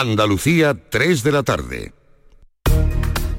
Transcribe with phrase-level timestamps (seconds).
[0.00, 1.92] Andalucía, 3 de la tarde.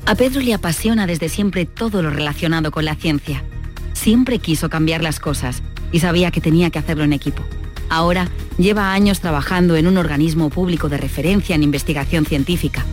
[0.06, 3.44] A Pedro le apasiona desde siempre todo lo relacionado con la ciencia.
[3.94, 7.42] Siempre quiso cambiar las cosas y sabía que tenía que hacerlo en equipo.
[7.90, 12.86] Ahora lleva años trabajando en un organismo público de referencia en investigación científica.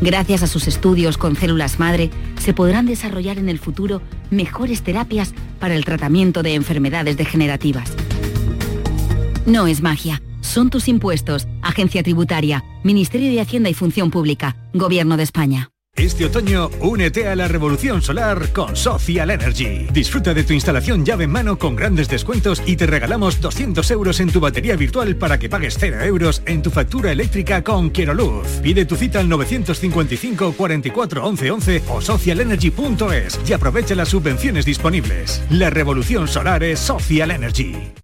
[0.00, 2.10] Gracias a sus estudios con células madre,
[2.40, 7.92] se podrán desarrollar en el futuro mejores terapias para el tratamiento de enfermedades degenerativas.
[9.46, 15.16] No es magia, son tus impuestos, Agencia Tributaria, Ministerio de Hacienda y Función Pública, Gobierno
[15.16, 15.70] de España.
[15.96, 19.86] Este otoño, únete a la revolución solar con Social Energy.
[19.92, 24.18] Disfruta de tu instalación llave en mano con grandes descuentos y te regalamos 200 euros
[24.18, 28.48] en tu batería virtual para que pagues 0 euros en tu factura eléctrica con Luz.
[28.60, 35.44] Pide tu cita al 955 44 11 11 o socialenergy.es y aprovecha las subvenciones disponibles.
[35.48, 38.03] La revolución solar es Social Energy.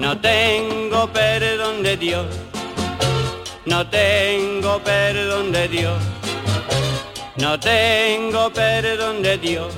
[0.00, 2.26] no tengo perdón de Dios,
[3.66, 6.02] no tengo perdón de Dios,
[7.36, 9.72] no tengo perdón de Dios.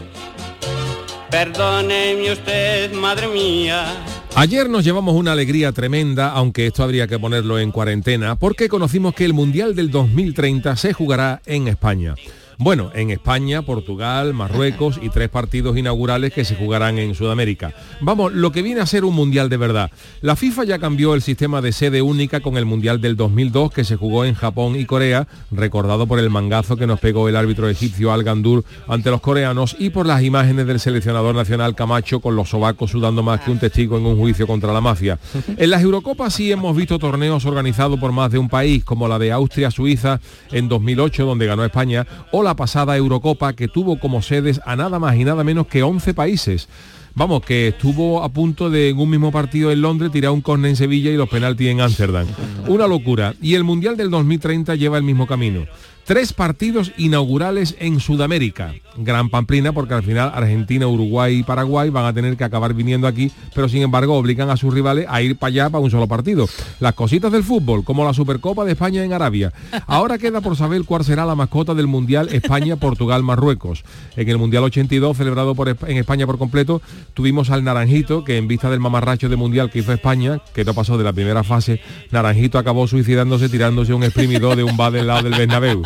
[1.28, 3.86] Perdóneme usted, madre mía.
[4.34, 9.14] Ayer nos llevamos una alegría tremenda, aunque esto habría que ponerlo en cuarentena, porque conocimos
[9.14, 12.14] que el Mundial del 2030 se jugará en España.
[12.58, 17.74] Bueno, en España, Portugal, Marruecos y tres partidos inaugurales que se jugarán en Sudamérica.
[18.00, 19.90] Vamos, lo que viene a ser un mundial de verdad.
[20.20, 23.84] La FIFA ya cambió el sistema de sede única con el mundial del 2002 que
[23.84, 27.68] se jugó en Japón y Corea, recordado por el mangazo que nos pegó el árbitro
[27.68, 32.36] egipcio Al Gandur ante los coreanos y por las imágenes del seleccionador nacional Camacho con
[32.36, 35.18] los sobacos sudando más que un testigo en un juicio contra la mafia.
[35.56, 39.18] En las Eurocopas sí hemos visto torneos organizados por más de un país, como la
[39.18, 40.20] de Austria-Suiza
[40.50, 42.06] en 2008, donde ganó España,
[42.42, 46.14] la pasada Eurocopa que tuvo como sedes a nada más y nada menos que 11
[46.14, 46.68] países.
[47.14, 50.70] Vamos, que estuvo a punto de en un mismo partido en Londres tirar un córner
[50.70, 52.26] en Sevilla y los penaltis en Ámsterdam.
[52.68, 53.34] Una locura.
[53.42, 55.66] Y el Mundial del 2030 lleva el mismo camino.
[56.04, 58.74] Tres partidos inaugurales en Sudamérica.
[58.96, 63.06] Gran pamplina porque al final Argentina, Uruguay y Paraguay van a tener que acabar viniendo
[63.06, 66.08] aquí, pero sin embargo obligan a sus rivales a ir para allá para un solo
[66.08, 66.48] partido.
[66.80, 69.52] Las cositas del fútbol, como la Supercopa de España en Arabia.
[69.86, 73.84] Ahora queda por saber cuál será la mascota del Mundial España-Portugal-Marruecos.
[74.16, 75.54] En el Mundial 82, celebrado
[75.86, 76.82] en España por completo,
[77.14, 80.74] tuvimos al Naranjito, que en vista del mamarracho de Mundial que hizo España, que no
[80.74, 81.80] pasó de la primera fase,
[82.10, 85.82] Naranjito acabó suicidándose tirándose un exprimidor de un bar del lado del Bernabéu.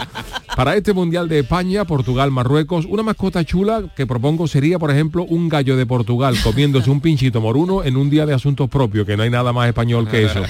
[0.56, 5.24] Para este Mundial de España, Portugal, Marruecos, una mascota chula que propongo sería, por ejemplo,
[5.24, 9.18] un gallo de Portugal comiéndose un pinchito moruno en un día de asuntos propios, que
[9.18, 10.42] no hay nada más español que eso.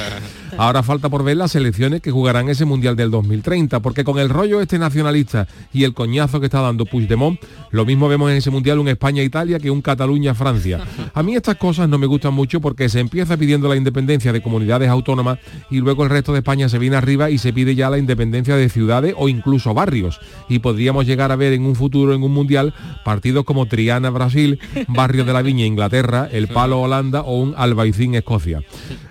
[0.59, 4.29] Ahora falta por ver las selecciones que jugarán ese Mundial del 2030, porque con el
[4.29, 7.41] rollo este nacionalista y el coñazo que está dando Puigdemont,
[7.71, 10.81] lo mismo vemos en ese Mundial un España-Italia que un Cataluña-Francia.
[11.15, 14.43] A mí estas cosas no me gustan mucho porque se empieza pidiendo la independencia de
[14.43, 15.39] comunidades autónomas
[15.71, 18.57] y luego el resto de España se viene arriba y se pide ya la independencia
[18.57, 20.21] de ciudades o incluso barrios.
[20.49, 24.59] Y podríamos llegar a ver en un futuro, en un mundial, partidos como Triana, Brasil,
[24.89, 28.63] Barrio de la Viña, Inglaterra, El Palo, Holanda o un Albaicín, Escocia.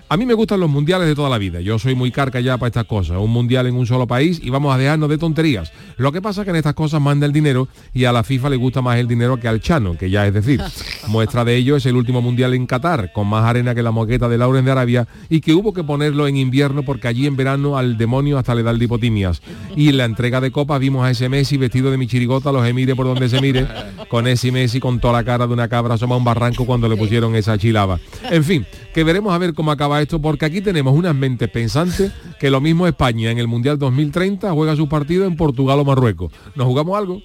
[0.08, 1.60] A mí me gustan los mundiales de toda la vida.
[1.60, 3.16] Yo soy muy carca ya para estas cosas.
[3.18, 5.72] Un mundial en un solo país y vamos a dejarnos de tonterías.
[5.96, 8.50] Lo que pasa es que en estas cosas manda el dinero y a la FIFA
[8.50, 10.62] le gusta más el dinero que al Chano, que ya es decir.
[11.08, 14.28] Muestra de ello es el último mundial en Qatar, con más arena que la moqueta
[14.28, 17.76] de Lauren de Arabia y que hubo que ponerlo en invierno porque allí en verano
[17.76, 19.42] al demonio hasta le da el dipotimias.
[19.74, 22.64] Y en la entrega de copas vimos a ese Messi vestido de mi chirigota, los
[22.64, 23.66] emire por donde se mire,
[24.08, 26.96] con ese Messi con toda la cara de una cabra asoma un barranco cuando le
[26.96, 27.98] pusieron esa chilaba.
[28.30, 28.64] En fin,
[28.94, 32.60] que veremos a ver cómo acaba esto, porque aquí tenemos unas mentes pensantes que lo
[32.60, 36.32] mismo España en el Mundial 2030 juega su partido en Portugal o Marruecos.
[36.54, 37.22] ¿Nos jugamos algo?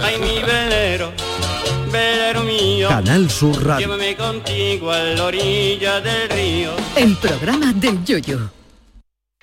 [0.00, 1.12] Ay, mi velero,
[1.92, 2.88] velero mío.
[2.88, 3.86] Canal Sur Radio.
[3.86, 6.70] Llévame contigo a la orilla del río.
[6.96, 8.50] El programa del yoyo.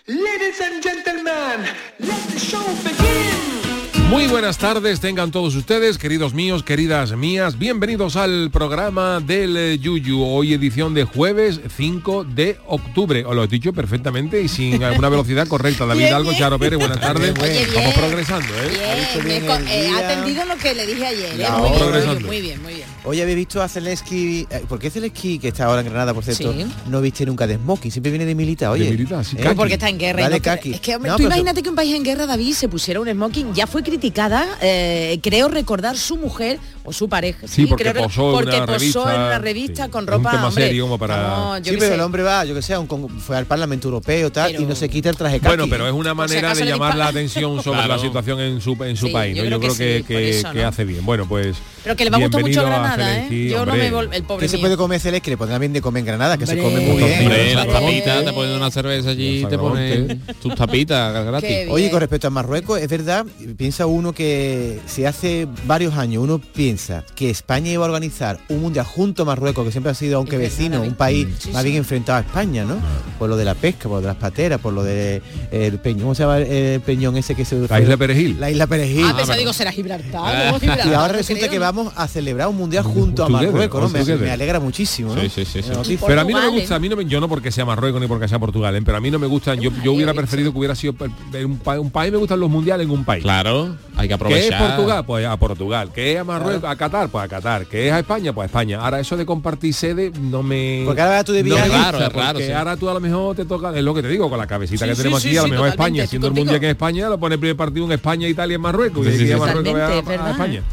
[0.07, 1.65] Ladies and gentlemen,
[1.99, 3.64] let the show begin.
[4.09, 9.79] Muy buenas tardes, tengan todos ustedes, queridos míos, queridas mías, bienvenidos al programa del eh,
[9.79, 13.25] Yuyu, hoy edición de jueves 5 de octubre.
[13.25, 15.87] Os lo he dicho perfectamente y sin alguna velocidad correcta.
[15.87, 16.39] David Bien, Algo, bien.
[16.39, 17.33] Charo Pérez, buenas tardes.
[17.41, 17.67] Oye, bien.
[17.73, 19.21] Vamos progresando, ¿eh?
[19.25, 21.41] Bien, eh, ha atendido lo que le dije ayer.
[21.41, 21.47] ¿eh?
[21.57, 22.87] Muy, bien, muy bien, muy bien, muy bien.
[23.05, 26.53] Hoy habéis visto a Zelensky, ¿por qué Zelensky, que está ahora en Granada, por cierto,
[26.53, 26.65] Sí.
[26.89, 27.91] no viste nunca de smoking?
[27.91, 28.85] Siempre viene de militar, oye.
[28.85, 29.53] De militar, sí, ¿Eh?
[29.55, 30.21] Porque está en guerra.
[30.21, 30.75] y Va de no.
[30.75, 33.09] Es que hombre, No, tú imagínate que un país en guerra, David, se pusiera un
[33.09, 33.53] smoking.
[33.55, 37.47] Ya fue criticada, eh, creo recordar su mujer o su pareja.
[37.47, 39.89] Sí, porque creo- posó en porque una posó revista, en una revista sí.
[39.91, 40.29] con ropa.
[40.29, 41.93] un tema hombre, serio como para- yo Sí, pero sé.
[41.95, 44.75] el hombre va, yo que sé, un fue al Parlamento Europeo tal, Pero- y no
[44.75, 45.47] se quita el traje kaki.
[45.47, 47.95] Bueno, pero es una manera de llamar la atención sobre Claro.
[47.95, 49.35] la situación en su, en su Sí, país.
[49.35, 49.49] yo ¿no?
[49.49, 50.67] Yo creo creo que que, sí, por que- eso, que ¿no?
[50.67, 51.05] hace bien.
[51.05, 51.55] Bueno, pues...
[51.83, 53.47] Pero que le va a gustar mucho Granada, ¿eh?
[53.49, 55.29] Yo no me el pobre ¿Qué se puede comer Zelensky?
[55.31, 57.55] Le pondrán bien de comer en Granada, que se come muy bien.
[57.55, 61.67] Las tapitas, te ponen una cerveza allí te ponen tus tapitas gratis.
[61.69, 63.25] Oye, con respecto a Marruecos, es verdad,
[63.57, 68.61] piensa uno que si hace varios años uno piensa que España iba a organizar un
[68.61, 71.75] mundial junto a Marruecos, que siempre ha sido, aunque vecino, un país Sí, más bien
[71.77, 72.77] enfrentado a España, ¿no?
[73.19, 75.17] Por lo de la pesca, por lo de las pateras, por lo de
[75.51, 78.39] eh, el peñón, ¿cómo se llama el, peñón ese que se La isla Perejil.
[78.39, 79.03] La isla Perejil.
[79.05, 80.45] Ah, pensaba, digo, será Gibraltar.
[80.45, 80.93] ¿cómo y Gibraltar?
[80.95, 84.59] ahora No resulta creo, que vamos a celebrar un mundial junto a Marruecos, Me, alegra
[84.59, 85.21] muchísimo, ¿no?
[85.21, 85.69] Sí, sí, sí, sí.
[85.69, 86.07] La noticia.
[86.07, 88.01] Pero a mí no me gusta, a mí no me, yo no porque sea Marruecos
[88.01, 88.81] ni porque sea Portugal, ¿eh?
[88.83, 91.09] pero a mí no me gustan, yo, yo hubiera preferido que hubiera sido per-
[91.45, 93.23] un, un país, me gustan los mundiales en un país.
[93.23, 94.67] Claro, hay que ¿Qué es aprovechar.
[94.67, 95.05] Portugal?
[95.05, 95.91] Pues a Portugal.
[95.93, 96.69] ¿Qué es a Marruecos?
[96.69, 97.09] A Qatar?
[97.09, 97.65] Pues a Qatar.
[97.65, 98.33] ¿Qué es a España?
[98.33, 98.79] Pues a España.
[98.81, 100.83] Ahora eso de compartir sede no me...
[100.85, 102.51] Porque ahora tú de no gusta, porque sí.
[102.51, 104.85] ahora tú a lo mejor te toca, es lo que te digo, con la cabecita
[104.85, 106.71] Sí, que sí, tenemos sí, aquí, a lo mejor España, siendo el mundial que es
[106.71, 109.39] España, lo pone el primer partido en España, Italia, en Marruecos, Sí, y a sí.
[109.39, 109.87] Marruecos a-
[110.27, 110.63] a España.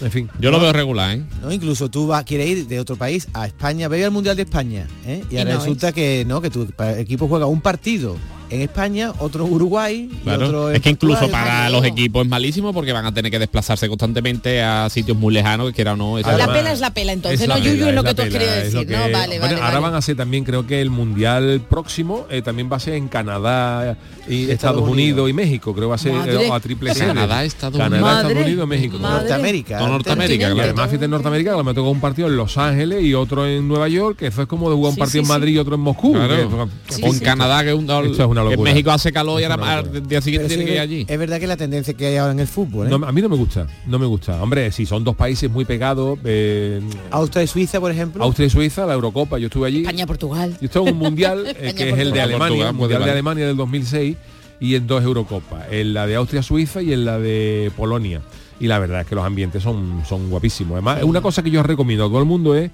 [0.00, 0.28] En fin.
[0.40, 1.22] Yo lo veo regular, ¿eh?
[1.42, 1.52] ¿no?
[1.52, 4.88] Incluso tú vas, quieres ir de otro país a España, ve al Mundial de España,
[5.06, 5.22] ¿eh?
[5.30, 6.66] y, Y ahora no resulta que no, que tu
[6.96, 8.16] equipo juega un partido
[8.54, 11.44] en España, otro Uruguay, y otro en Es que incluso Portugal.
[11.44, 15.32] para los equipos es malísimo porque van a tener que desplazarse constantemente a sitios muy
[15.32, 16.18] lejanos que quiera o no.
[16.18, 18.28] esa- La pela es la pela, entonces, Es no, Yuyu es lo que tú has
[18.28, 19.04] pela, querido es lo decir, ¿no?
[19.06, 19.80] que- Vale, Bueno, vale, ahora vale.
[19.80, 23.08] van a ser también, creo que el mundial próximo eh, también va a ser en
[23.08, 23.96] Canadá
[24.28, 24.92] y Estados, Unidos.
[24.92, 25.30] Unidos.
[25.30, 26.94] y México, creo va a ser eh, a triple.
[26.94, 28.10] Canadá, Estados Canadá, Unidos.
[28.16, 28.98] Estados Madre, Unidos, México.
[28.98, 29.18] madre.
[29.20, 29.78] Norteamérica.
[29.78, 30.62] Todo Norteamérica, Y claro.
[30.62, 33.88] además fíjate en Norteamérica, me tocó un partido en Los Ángeles y otro en Nueva
[33.88, 35.74] York, que eso es como de jugar un Sí, partido sí, en Madrid y otro
[35.74, 36.12] en Moscú.
[36.12, 36.68] Claro.
[36.86, 37.20] que- Sí, o en sí.
[37.24, 38.72] Canadá, que es un Esto es una que en locura.
[38.72, 40.00] México hace calor y ahora al locura.
[40.00, 41.06] día siguiente tiene sí, que ir allí.
[41.08, 42.90] Es verdad que la tendencia que hay ahora en el fútbol, ¿eh?
[42.90, 44.42] No, a mí no me gusta, no me gusta.
[44.42, 46.80] Hombre, si son dos países muy pegados, eh,
[47.10, 48.22] Austria y Suiza, por ejemplo.
[48.22, 49.80] Austria y Suiza, la Eurocopa, yo estuve allí.
[49.80, 50.56] España, Portugal.
[50.60, 52.20] Yo estuve en un mundial eh, España, que es el de.
[52.20, 53.10] Alemania, Portugal, el mundial de.
[53.10, 54.16] Alemania del 2006
[54.62, 58.22] y en dos Eurocopas, en la de Austria-Suiza y en la de Polonia.
[58.60, 60.74] Y la verdad es que los ambientes son, son guapísimos.
[60.74, 62.70] Además, una cosa que yo recomiendo a todo el mundo es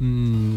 [0.00, 0.56] mm,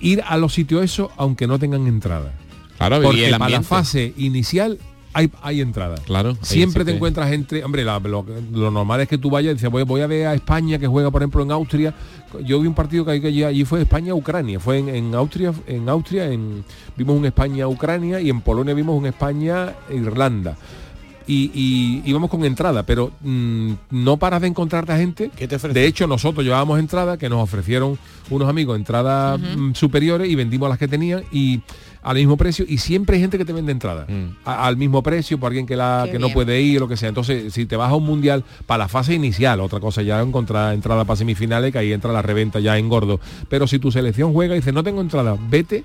[0.00, 2.32] ir a los sitios esos aunque no tengan entrada.
[2.78, 4.78] Claro, Porque el para la fase inicial
[5.12, 5.94] hay, hay entrada.
[6.04, 6.36] Claro.
[6.42, 9.54] Siempre te que- encuentras entre, hombre, la- lo, lo normal es que tú vayas y
[9.54, 11.94] dices, voy, voy a ver a España que juega, por ejemplo, en Austria.
[12.44, 15.54] Yo vi un partido que, hay que allí, allí fue España-Ucrania, fue en, en Austria,
[15.66, 16.64] en Austria, en,
[16.98, 20.56] vimos un España-Ucrania y en Polonia vimos un España-Irlanda.
[21.28, 25.30] Y, y íbamos con entrada, pero mm, no paras de encontrarte a gente.
[25.36, 25.58] ¿Qué te?
[25.58, 27.98] De hecho, nosotros llevábamos entrada que nos ofrecieron
[28.30, 31.62] unos amigos entradas mm, superiores y vendimos las que tenían y
[32.08, 34.36] al mismo precio y siempre hay gente que te vende entrada Mm.
[34.44, 36.88] a- al mismo precio por alguien que la Qué que no puede ir o lo
[36.88, 37.08] que sea.
[37.08, 40.72] Entonces, si te vas a un mundial para la fase inicial, otra cosa ya encontrar
[40.74, 43.20] entrada para semifinales, que ahí entra la reventa ya en gordo.
[43.48, 45.84] Pero si tu selección juega y dice no tengo entrada, vete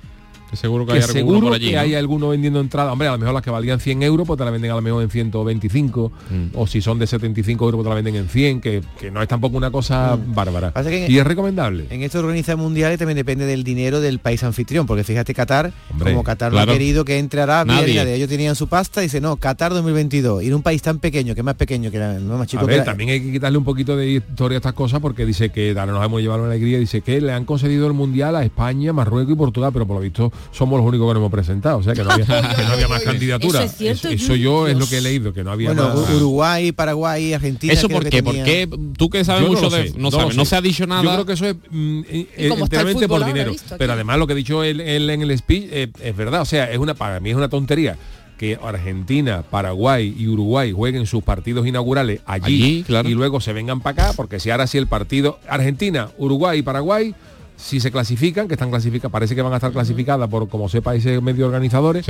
[0.52, 1.70] Que seguro que que hay alguno seguro por allí.
[1.70, 1.82] que ¿no?
[1.82, 2.92] hay alguno vendiendo entrada.
[2.92, 4.82] Hombre, a lo mejor las que valían 100 euros, pues te la venden a lo
[4.82, 6.12] mejor en 125.
[6.30, 6.46] Mm.
[6.58, 9.22] O si son de 75 euros, pues te la venden en 100, que, que no
[9.22, 10.72] es tampoco una cosa bárbara.
[10.74, 11.88] Que en- y es recomendable.
[11.90, 15.72] En esto de organizar mundiales también depende del dinero del país anfitrión, porque fíjate Qatar,
[15.92, 16.72] Hombre, como Qatar no claro.
[16.72, 18.16] ha querido que entre Arabia, nadie.
[18.16, 21.34] ellos tenían su pasta y dice, no, Qatar 2022, ir a un país tan pequeño,
[21.34, 23.22] que es más pequeño que la, no más chico a que ver, la- también hay
[23.22, 26.22] que quitarle un poquito de historia a estas cosas porque dice que ahora nos hemos
[26.22, 29.72] llevado una alegría, dice que le han concedido el mundial a España, Marruecos y Portugal,
[29.74, 32.12] pero por lo visto somos los únicos que nos hemos presentado, o sea que no
[32.12, 33.64] había, que no había más candidaturas.
[33.64, 35.90] Eso es cierto, eso, eso yo es lo que he leído, que no había Bueno,
[35.96, 36.10] más.
[36.12, 37.74] Uruguay, Paraguay, Argentina.
[37.74, 38.22] ¿Eso por qué?
[38.24, 38.70] ¿Por tenían- qué?
[38.98, 39.90] Tú que sabes Yo mucho de...
[39.90, 41.04] sé, no, sabes, no se ha dicho nada.
[41.04, 43.52] Yo creo que eso es mm, eh, enteramente fútbol por dinero.
[43.52, 43.76] visto.
[43.78, 46.42] Pero además lo que ha dicho él, él en el speech eh, es verdad.
[46.42, 47.98] O sea, es una para mí es una tontería
[48.38, 53.08] que Argentina, Paraguay y Uruguay jueguen sus partidos inaugurales allí, Allí, claro.
[53.08, 56.62] y luego se vengan para acá, porque si ahora sí el partido Argentina, Uruguay y
[56.64, 57.14] Paraguay
[57.62, 60.82] si se clasifican, que están clasificadas, parece que van a estar clasificadas por como sé
[60.82, 62.06] países medio organizadores,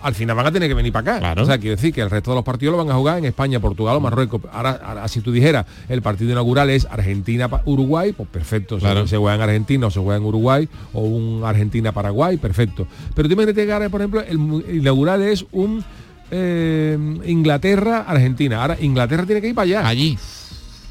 [0.00, 1.18] al final van a tener que venir para acá.
[1.20, 1.42] Claro.
[1.42, 3.24] O sea, quiere decir que el resto de los partidos lo van a jugar en
[3.24, 4.40] España, Portugal o Marruecos.
[4.52, 8.78] Ahora, ahora, si tú dijeras, el partido inaugural es Argentina-Uruguay, pues perfecto.
[8.78, 12.86] Se- juega en Argentina o se juega en Uruguay, o un Argentina-Paraguay, perfecto.
[13.14, 15.84] Pero tú imagínate que ahora, por ejemplo, el inaugural es un
[16.30, 18.60] eh, Inglaterra-Argentina.
[18.62, 19.88] Ahora Inglaterra tiene que ir para allá.
[19.88, 20.18] Allí.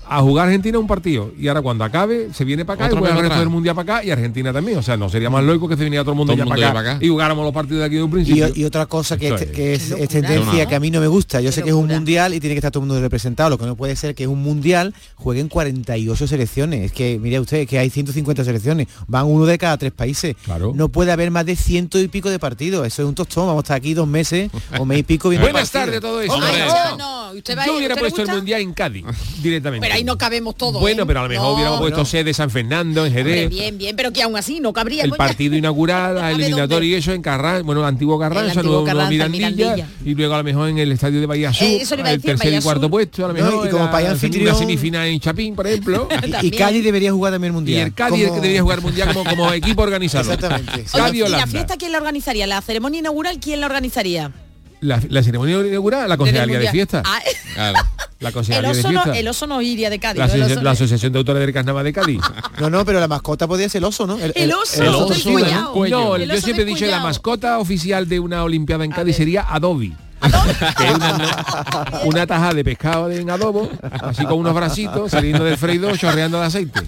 [0.09, 1.31] A jugar Argentina un partido.
[1.37, 3.39] Y ahora cuando acabe, se viene para acá y Otra juega el resto atrás.
[3.41, 4.77] del mundial para acá y Argentina también.
[4.77, 6.47] O sea, no sería más lógico que se viniera todo el mundo, Todo ya, el
[6.49, 7.05] mundo para acá, para acá.
[7.05, 8.47] y jugáramos los partidos de aquí de un Y, principio.
[8.55, 10.69] y otra cosa que, Esto es, es- que es, es tendencia ¿no?
[10.69, 11.41] que a mí no me gusta.
[11.41, 13.49] Yo sé que es un mundial y tiene que estar todo el mundo representado.
[13.49, 16.85] Lo que no puede ser que es un mundial jueguen 48 selecciones.
[16.85, 18.87] Es que, mire usted, que hay 150 selecciones.
[19.07, 20.35] Van uno de cada tres países.
[20.45, 20.71] Claro.
[20.75, 22.85] No puede haber más de ciento y pico de partidos.
[22.87, 23.47] Eso es un tostón.
[23.47, 24.49] Vamos a estar aquí dos meses
[24.79, 26.33] o mes y pico viendo Buenas tardes todo eso.
[26.33, 26.51] Hombre.
[26.97, 29.05] No, no, usted va Yo hubiera ¿usted le puesto el mundial en Cádiz
[29.41, 29.96] directamente.
[29.97, 30.79] Ahí no cabemos todos.
[30.81, 31.05] Bueno, ¿eh?
[31.05, 32.05] pero a lo mejor No, hubiéramos puesto no.
[32.05, 33.49] sede San Fernando, en hombre, Jerez.
[33.49, 35.03] bien, bien, pero que aún así no cabría.
[35.03, 39.87] el partido inaugural, la eliminatoria y eso en Carranza, bueno, antiguo Carranza, Carranza, Mirandilla, Mirandilla.
[40.05, 42.09] y luego a lo mejor en el estadio de Bahía Sur, Eh, eso le iba
[42.09, 42.91] a el decir, tercer Bahía y cuarto Sur.
[42.91, 45.67] puesto, a lo No, mejor y como la- país una anfitrión- semifinal en Chapín, por
[45.67, 46.07] ejemplo.
[46.41, 46.51] Y, y.
[46.51, 47.87] Cádiz debería jugar también el y mundial.
[47.87, 50.31] el Cádiz Como- que debería jugar mundial como, como equipo organizado.
[50.31, 50.85] Exactamente.
[50.93, 52.45] Oye, ¿y la fiesta quién la organizaría?
[52.47, 54.31] ¿La ceremonia inaugural quién la organizaría?
[54.79, 56.71] La, la ceremonia inaugural, la concejalía de Mundial.
[56.71, 57.03] fiesta.
[57.05, 57.19] Ah,
[57.55, 57.79] Claro.
[58.19, 60.19] La el, concejalía de oso no, el oso no iría de Cádiz.
[60.19, 60.25] La.
[60.25, 62.21] El asoci- oso Asociación de Autores del Carnaval de Cádiz.
[62.59, 64.17] No, no, pero la mascota podría ser el oso, ¿no?
[64.19, 65.73] El oso, el oso del collao.
[65.75, 68.85] No, El yo oso siempre he del dicho que la mascota oficial de una olimpiada
[68.85, 69.93] en Cádiz sería Adobe.
[70.77, 73.69] que es una, una taja de pescado en adobo,
[74.01, 76.81] así con unos bracitos saliendo del freidor chorreando de aceite.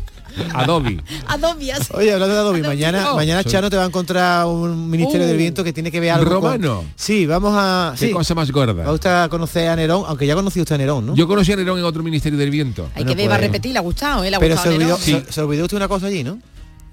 [0.53, 0.99] Adobe.
[1.27, 1.89] Adobias.
[1.91, 2.67] Oye, hablando de Adobe, Adobe.
[2.75, 5.73] mañana, Oh, mañana soy- Chano te va a encontrar un ministerio Uh, del viento que
[5.73, 6.83] tiene que ver algo con- romano.
[6.95, 7.93] Sí, vamos a...
[7.99, 8.73] Qué Sí, cosa más gorda.
[8.83, 11.15] va usted a conocer a Nerón, aunque ya conocí usted a Nerón, ¿no?
[11.15, 12.83] Yo conocí a Nerón en otro ministerio del viento.
[12.95, 14.29] Hay Bueno, que ver, va a pues- repetir, le ha gustado, ¿eh?
[14.29, 15.25] Le ha pero gustado se olvidó, Nerón.
[15.27, 16.39] se, se olvidó usted una cosa allí, ¿no?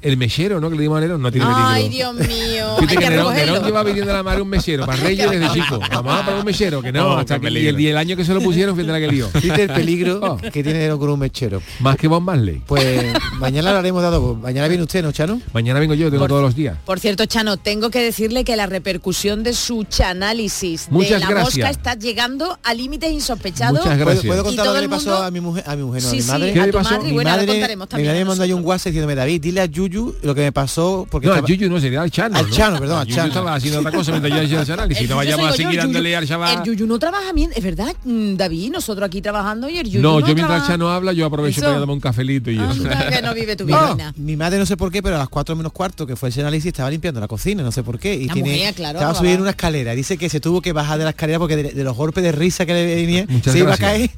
[0.06, 0.70] El mechero, ¿no?
[0.70, 1.66] Que le dimos a Nerón, no tiene peligro.
[1.68, 2.76] Ay, Dios mío.
[2.78, 3.34] Fíjate Hay que Nerón.
[3.34, 5.80] Nerón lleva pidiendo a la madre un mesero para Reyes desde chico.
[5.90, 8.16] Vamos a para un mesero, que no, Oh, hasta que, y, el, y el año
[8.16, 9.28] que se lo pusieron, fíjate la que lío.
[9.42, 10.36] Viste el peligro Oh.
[10.36, 11.60] que tiene Nerón con un mechero.
[11.80, 12.62] Más que Bob Marley.
[12.66, 14.40] Pues mañana hablaremos de Adobe.
[14.42, 15.40] Mañana viene usted, ¿no, Chano?
[15.52, 16.76] Mañana vengo yo, tengo todos los días.
[16.84, 21.28] Por cierto, Chano, tengo que decirle que la repercusión de su chanálisis de Muchas la
[21.28, 21.56] gracias.
[21.56, 23.78] mosca está llegando a límites insospechados.
[23.80, 24.26] Muchas ¿Puedo, gracias.
[24.26, 25.64] puedo Y contar todo lo que el le pasó mundo- a mi mujer?
[25.66, 26.52] A mi mujer, no, Sí, a mi sí, madre.
[26.52, 26.90] ¿Qué a le tu pasó?
[26.90, 28.08] madre, y Mi bueno, madre, contaremos mi también.
[28.08, 28.64] madre a me mandó ahí un.
[28.64, 31.68] WhatsApp diciéndome, David, dile a Yuyu lo que me pasó porque No, al estaba- Yuyu
[31.70, 32.36] no, sería al Chano.
[32.38, 32.54] Al ¿no?
[32.54, 33.28] Chano, perdón, al Yuyu Chano.
[33.28, 35.02] estaba haciendo otra cosa mientras yo hacía ese análisis.
[35.04, 36.62] El no vayamos a yo, seguir el Yuyu- dándole al El chaval.
[36.64, 40.20] Yuyu no trabaja bien, es verdad, mm, David, nosotros aquí trabajando y el Yuyu No,
[40.20, 41.66] no yo mientras el Chano habla, yo aprovecho Eso.
[41.68, 42.64] para darme un cafelito y eso.
[42.70, 44.12] Anda, que no vive tu Mi, vida.
[44.36, 46.66] madre no sé por qué, pero a las 4 menos cuarto, que fue ese análisis,
[46.68, 48.14] estaba limpiando la cocina, no sé por qué.
[48.14, 49.92] Y La tiene, mujer, claro, estaba subiendo una escalera.
[49.94, 52.32] Dice que se tuvo que bajar de la escalera porque de, de los golpes de
[52.32, 54.10] risa que le venía, Muchas se iba a caer.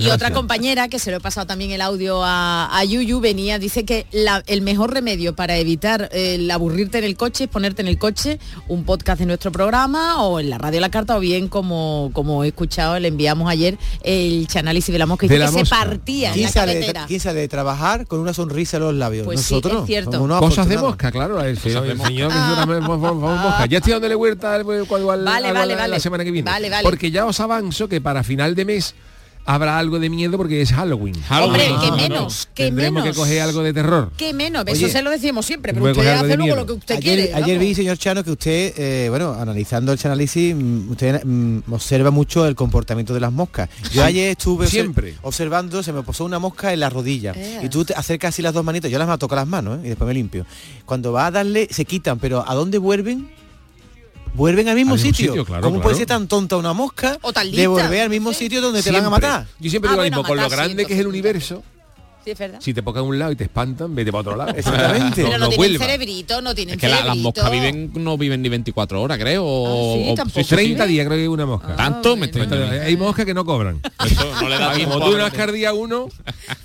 [0.00, 3.58] Y otra compañera, que se lo he pasado también el audio a, a Yuyu, venía,
[3.58, 7.82] dice que la- el mejor remedio para evitar el aburrirte en el coche es ponerte
[7.82, 8.38] en el coche
[8.68, 12.44] un podcast de nuestro programa o en la radio La Carta o bien como, como
[12.44, 16.34] he escuchado, le enviamos ayer el chanálisis de la mosca y que se partía en
[16.34, 17.06] ¿Quién la sale, de, carretera.
[17.06, 19.24] quién sale de trabajar con una sonrisa en los labios?
[19.24, 20.26] Pues sí, Nosotros es cierto.
[20.38, 21.40] Cosas de mosca, claro.
[21.40, 23.66] El señor, el mosca.
[23.66, 26.00] Ya estoy dándole vuelta al- cuando al- Vale, al- vale, la, la vale.
[26.00, 26.50] semana que viene.
[26.50, 26.82] Vale, vale.
[26.82, 28.94] Porque ya os avanzo que para final de mes
[29.46, 31.14] habrá algo de miedo porque es Halloween.
[31.30, 31.96] Hombre, Ah, que no.
[31.96, 33.16] menos, que Tendremos menos.
[33.16, 34.10] que coger algo de terror.
[34.16, 36.96] Que menos, Oye, eso se lo decimos siempre, pero usted hace luego lo que usted
[36.96, 37.34] Ayer, quiere.
[37.34, 37.60] ayer vamos.
[37.68, 42.46] vi, señor Chano, que usted, eh, bueno, analizando el análisis, mm, usted mm, observa mucho
[42.46, 43.68] el comportamiento de las moscas.
[43.92, 45.14] Yo ayer estuve Siempre.
[45.22, 47.32] observando, se me posó una mosca en la rodilla.
[47.36, 47.60] Eh.
[47.62, 49.82] Y tú te acercas así las dos manitas, yo las me toco las manos ¿eh?
[49.84, 50.44] y después me limpio.
[50.84, 53.30] Cuando va a darle, se quitan, pero ¿a dónde vuelven?
[54.36, 55.32] Vuelven al mismo, Al mismo sitio.
[55.32, 55.82] sitio, claro, ¿Cómo claro.
[55.82, 58.92] puede ser tan tonta una mosca O tan de volver al mismo sitio donde te
[58.92, 59.46] van a matar?
[59.58, 61.62] Yo siempre Ah, digo lo bueno, mismo, con lo sí, grande que es el universo,
[62.26, 62.58] Sí, es verdad.
[62.60, 64.50] si te ponen a un lado y te espantan, vete para otro lado.
[64.56, 65.22] Exactamente.
[65.22, 65.84] Pero no, no tienen vuelva.
[65.86, 67.22] cerebrito, no tienen Es que la- las cerebrito.
[67.28, 69.44] moscas viven, no viven ni 24 horas, creo.
[69.44, 70.40] o- Ah, sí, o- tampoco.
[70.40, 70.90] sí, sí, 30 sí.
[70.92, 71.76] días creo que hay una mosca.
[71.76, 73.80] Tanto me estoy Hay moscas que no cobran.
[74.04, 76.08] Eso no le da tiempo Como a tú nascar día uno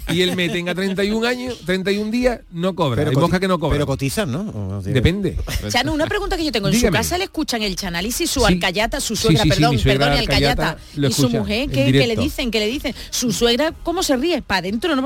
[0.09, 3.01] y el me tenga 31 años, 31 días, no cobra.
[3.03, 3.75] Hay coti- moscas que no cobran.
[3.77, 4.41] Pero cotizan, ¿no?
[4.41, 5.37] O- o sea, Depende.
[5.69, 6.69] Chano, una pregunta que yo tengo.
[6.69, 6.97] En Dígame.
[6.97, 8.45] su casa le escuchan el chanálisis, su Sí.
[8.47, 12.49] alcayata, su suegra, sí, sí, perdón, perdón, y alcayata Y su mujer, ¿qué, le dicen?
[12.49, 12.95] ¿Qué le dicen?
[13.11, 14.41] Su suegra, ¿cómo se ríe?
[14.41, 15.03] Para adentro, ¿no?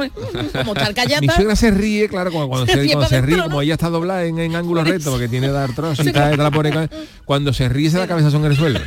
[0.52, 1.22] Como está alcayata.
[1.22, 3.52] Mi suegra se ríe, claro, como cuando Se se, ríe cuando para se ríe, adentro,
[3.52, 6.90] como ella está doblada en, en ángulo recto, porque tiene de artrosis tal,
[7.25, 8.80] cuando se ríe se da cabeza en el suelo.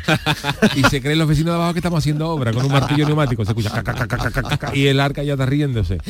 [0.74, 3.44] Y se creen los vecinos de abajo que estamos haciendo obra con un martillo neumático.
[3.44, 3.82] Se escucha
[4.74, 5.98] y el arca ya está riéndose.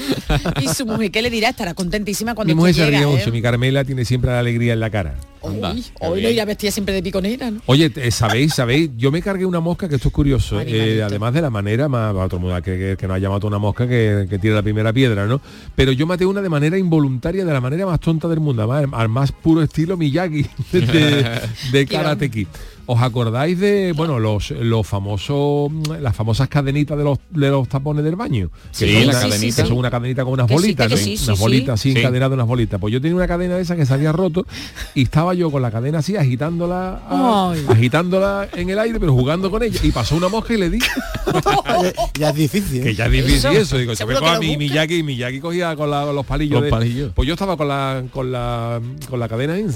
[0.60, 1.50] Y su mujer, ¿qué le dirá?
[1.50, 3.32] Estará contentísima cuando Mi mujer se ríe llega, mucho, ¿eh?
[3.32, 5.14] mi Carmela tiene siempre la alegría en la cara.
[5.42, 7.60] Uy, hoy no irá vestida siempre de piconera, ¿no?
[7.66, 8.54] Oye, eh, ¿sabéis?
[8.54, 8.90] ¿Sabéis?
[8.96, 12.14] Yo me cargué una mosca, que esto es curioso, eh, además de la manera, más
[12.14, 14.62] a otro mundo que, que, que nos ha llamado una mosca que, que tira la
[14.62, 15.40] primera piedra, ¿no?
[15.74, 19.00] Pero yo maté una de manera involuntaria, de la manera más tonta del mundo, además,
[19.00, 21.40] al más puro estilo Miyagi de, de,
[21.72, 22.48] de Karate Kid.
[22.90, 28.02] ¿Os acordáis de, bueno, los, los famosos, las famosas cadenitas de los, de los tapones
[28.02, 28.48] del baño?
[28.48, 29.62] Que Sí, son una- cadenita.
[29.62, 31.42] que son una cadenita con unas Que bolitas, sí, sí, unas sí.
[31.44, 31.98] bolitas así Sí.
[31.98, 32.80] encadenadas, unas bolitas.
[32.80, 34.46] Pues yo tenía una cadena de esa que se había roto
[34.94, 39.50] y estaba yo con la cadena así agitándola, a- agitándola en el aire, pero jugando
[39.50, 39.78] con ella.
[39.82, 40.78] Y pasó una mosca y le di.
[40.78, 42.80] ya, ya es difícil.
[42.80, 42.84] ¿eh?
[42.84, 43.76] Que ya es difícil Eso, eso.
[43.78, 44.56] Digo, yo seguro me a mi.
[44.56, 46.54] Miyagi Miyagi cogía con, la- con los palillos.
[46.54, 47.12] Los de- palillos.
[47.14, 48.80] Pues yo estaba con la con la
[49.10, 49.66] con la cadena ahí,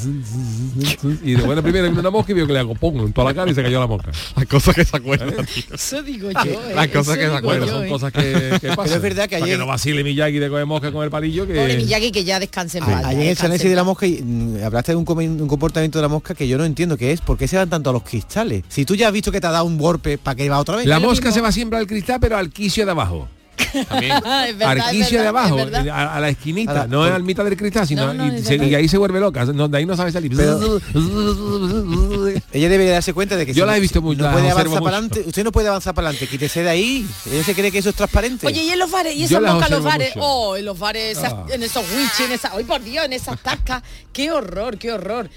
[1.24, 3.28] y de buena primera vino una mosca y vio que le hago pongo en toda
[3.28, 4.10] la cara y se cayó la mosca.
[4.36, 5.34] Las cosas que se acuerdan.
[5.72, 6.58] Eso digo yo, ¿eh?
[6.74, 7.88] Las cosas Eso que se acuerdan yo, Son ¿eh?
[7.88, 8.96] cosas que, que pasan.
[8.96, 11.54] es verdad que Para ayer- no vacile Miyagi de coger mosca con el palillo que...
[11.54, 13.04] Pobre Miyagi que ya descanse en A- paz.
[13.06, 16.02] Ayer en el análisis de la mosca y, mm, hablaste de un, un comportamiento de
[16.02, 17.20] la mosca que yo no entiendo qué es.
[17.20, 18.64] ¿Por qué se van tanto a los cristales?
[18.68, 20.76] Si tú ya has visto que te ha dado un golpe, ¿para qué va otra
[20.76, 20.86] vez?
[20.86, 23.28] La mosca se va siempre al cristal, pero al quicio de abajo.
[23.88, 24.12] También.
[24.22, 25.88] Es verdad, es Arquicio de abajo, es verdad.
[25.88, 28.36] a, a la esquinita, A la- no al mitad del cristal, sino No, no, y,
[28.38, 28.66] es se- verdad.
[28.66, 30.32] y ahí se vuelve loca, no, de ahí no sabe salir.
[30.36, 30.80] Pero-
[32.52, 34.80] Ella debería darse cuenta de que Yo si la he visto mucho, no puede avanzar
[34.82, 35.24] para adelante.
[35.26, 37.06] Usted no puede avanzar para adelante, quítese de ahí.
[37.30, 38.46] Ella se cree que eso es transparente.
[38.46, 40.26] Oye, y en los bares, y esas moscas en los bares, mucho.
[40.26, 41.46] oh, en los bares, esas- Ah.
[41.50, 43.82] en esos wichis, en esa, ay por Dios, en esas tascas,
[44.12, 45.30] qué horror, qué horror.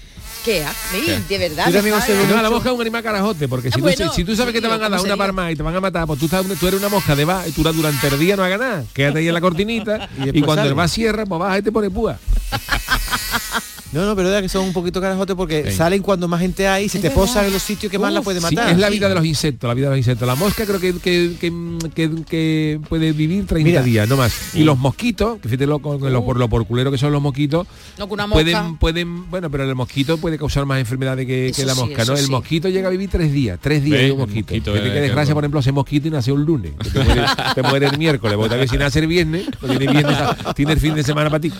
[0.46, 0.64] ¿Qué?
[0.92, 1.66] sí, de verdad.
[1.66, 1.96] Yo también.
[2.30, 4.60] No, la mosca es un animal carajote, porque si, Ah, tú, si tú sabes que
[4.60, 6.56] te van a dar ¿cómo una parma y te van a matar, pues tú, sabes-
[6.58, 8.84] tú eres una mosca de va y tú durante el día no hagas nada.
[8.94, 10.68] Quédate ahí en la cortinita Y cuando sale.
[10.68, 12.16] el va cierra, pues baja y te pone púa.
[13.92, 15.76] No, no, pero es que son un poquito carajotes porque Sí.
[15.76, 17.22] salen cuando más gente hay y se Es te verdad.
[17.22, 18.70] posan en los sitios que más la puede Sí, matar.
[18.72, 20.26] es la vida de los insectos, la vida de los insectos.
[20.26, 21.52] La mosca creo que, que, que,
[21.94, 23.82] que- que puede vivir 30 Mira.
[23.82, 24.54] días, no más.
[24.54, 27.22] Y los mosquitos, que fíjate lo, con lo, por lo por culero que son los
[27.22, 27.66] mosquitos,
[27.98, 28.42] No, que una mosca.
[28.42, 32.12] pueden, pueden, bueno, pero el mosquito puede causar más enfermedades que, la sí, mosca, ¿no?
[32.14, 32.30] El sí.
[32.30, 34.52] mosquito llega a vivir tres días, tres días Ve, de un mosquito.
[34.54, 36.72] mosquito Que desgracia, por ejemplo, ese mosquito y nació un lunes.
[36.82, 37.22] que te, muere,
[37.54, 40.16] te muere el miércoles, porque vez si nace el viernes, pues tiene, viernes,
[40.54, 41.52] tiene el fin de semana para ti.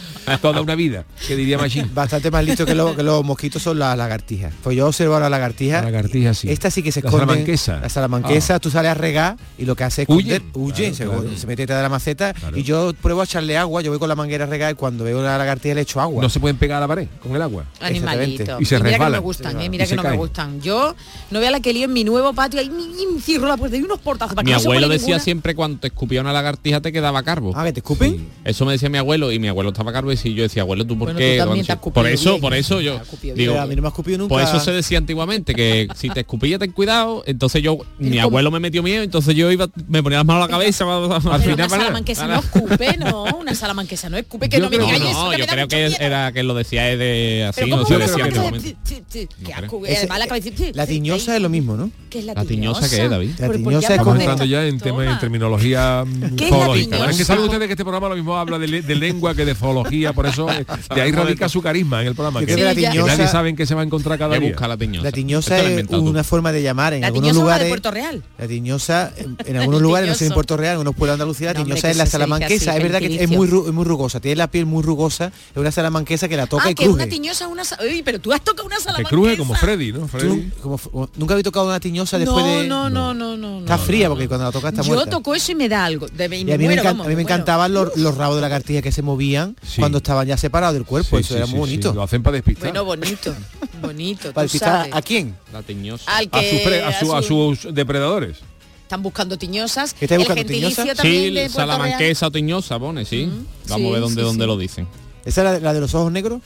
[0.43, 1.89] Toda una vida, que diría Machine.
[1.95, 4.53] Bastante más listo que, lo- que los mosquitos son las lagartijas.
[4.63, 5.77] Pues yo observo a la lagartija.
[5.79, 6.51] La lagartija, sí.
[6.51, 7.27] Esta sí que se La esconde.
[7.27, 7.81] salamanquesa.
[7.81, 11.25] La salamanquesa, tú sales a regar y lo que hace es huye, claro, se, claro.
[11.37, 12.57] se mete detrás de la maceta Claro.
[12.57, 15.05] y yo pruebo a echarle agua, yo voy con la manguera a regar y cuando
[15.05, 16.23] veo una lagartija le echo agua.
[16.23, 17.65] No se pueden pegar a la pared con el agua.
[17.81, 18.61] Animalito.
[18.61, 20.61] Y se mira que no me gustan, Sí, eh, mira y que no me gustan.
[20.61, 20.95] Yo
[21.31, 22.71] no vea la que lío en mi nuevo patio, y
[23.21, 25.25] cierro la puerta y unos portazos para que Mi abuelo decía ninguna.
[25.25, 27.53] siempre cuando te escupía una lagartija te quedaba carbo.
[27.55, 28.27] Ah, que te escupen.
[28.45, 30.85] Eso me decía mi abuelo y mi abuelo estaba carbo y si yo decía, abuelo,
[30.87, 31.37] ¿tú por Bueno, qué?
[31.39, 32.41] tú también te has por escupido eso, bien.
[32.41, 33.01] por eso yo
[33.35, 34.35] digo, a mí no me ha escupido nunca.
[34.35, 38.23] Pues eso se decía antiguamente, que si te escupía ten cuidado, entonces yo, mi como-
[38.23, 41.21] abuelo me metió miedo, entonces yo iba, me ponía las manos a la cabeza, al
[41.23, 44.77] Pero final una salamanquesa no escupe, no, una salamanquesa no escupe, que Yo no me
[44.79, 45.97] que eso, no, que yo me creo que miedo.
[46.01, 48.77] era que lo decía de así, Pero no ¿cómo se decía antiguamente.
[48.87, 49.29] Que
[50.09, 50.19] la
[50.75, 51.91] La tiñosa es lo mismo, ¿no?
[52.11, 53.31] ¿Qué es la La tiñosa qué es, David?
[53.39, 56.51] La ¿por qué tiñosa es como- entrando ya en temas en terminología mm, ¿Qué es
[56.51, 56.97] la zoológica.
[56.97, 57.25] Es que tiñosa?
[57.25, 60.51] saben ustedes que este programa lo mismo habla de lengua que de zoología, por eso
[60.51, 60.65] eh,
[60.95, 62.41] de ahí radica su carisma en el programa.
[62.41, 62.75] Yo Que, que la ya.
[62.93, 64.51] que nadie tiñosa, sabe en qué se va a encontrar cada ¿Qué día.
[64.51, 65.05] busca la tiñosa?
[65.05, 65.97] la tiñosa es tú.
[65.99, 67.65] una forma de llamar en La algunos tiñosa lugares.
[67.65, 68.23] de Puerto Real.
[68.39, 70.33] La tiñosa, en, en algunos lugares, no sé, en.
[70.33, 72.71] Puerto Real, en algunos pueblos de Andalucía, la No, tiñosa que es la salamanquesa.
[72.73, 75.27] así, es verdad que es muy, ru- es muy rugosa, tiene la piel muy rugosa,
[75.51, 77.63] es una salamanquesa que la toca Ah, y que una tiñosa, una...
[77.81, 79.09] Uy, pero tú has tocado una Que salamanquesa.
[79.17, 80.09] cruje como Freddy, ¿no?
[80.09, 80.51] Freddy.
[80.63, 82.67] como como- nunca había tocado una tiñosa después no, de...
[82.69, 85.11] no, no, no, no, Está fría porque cuando la toca está Yo muerta.
[85.11, 86.07] toco eso y me da algo.
[86.07, 90.27] A mí, me, encantaban los, los rabos de la cartilla que se movían cuando estaban
[90.27, 91.95] ya separados del cuerpo, eso era muy sí, bonito.
[91.95, 92.69] Lo hacen para despistar.
[92.71, 93.35] Bueno, bonito,
[93.83, 94.33] bonito.
[94.33, 95.37] ¿Para despistar a quién?
[95.53, 96.17] La tiñosa.
[96.17, 98.39] Al a, que sus pre- a, su- a su- sus depredadores.
[98.83, 99.95] están buscando tiñosas.
[99.95, 101.03] ¿Qué el buscando, gentilicio tiñosa?
[101.03, 103.25] también Sí, salamanquesa o tiñosa, pone, sí.
[103.69, 104.49] Vamos sí, a ver dónde, sí, dónde sí.
[104.49, 104.89] lo dicen.
[105.25, 106.41] ¿Esa es la, la de los ojos negros?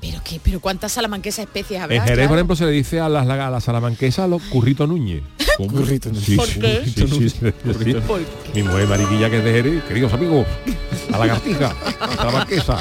[0.00, 1.96] Pero qué, pero cuántas salamanquesas especies habrá.
[1.96, 2.28] En Jerez, claro?
[2.30, 5.22] por ejemplo, se le dice a las, a las salamanquesas los currito Núñez.
[5.60, 6.18] Currito, ¿no?
[6.18, 6.82] Sí, ¿Por sí, qué?
[6.86, 7.50] sí, sí, sí,
[7.84, 7.96] sí.
[8.54, 10.46] Mi mujer mariquilla que es de Jerez, queridos amigos,
[11.08, 12.78] a la lagartija, a la marquesa.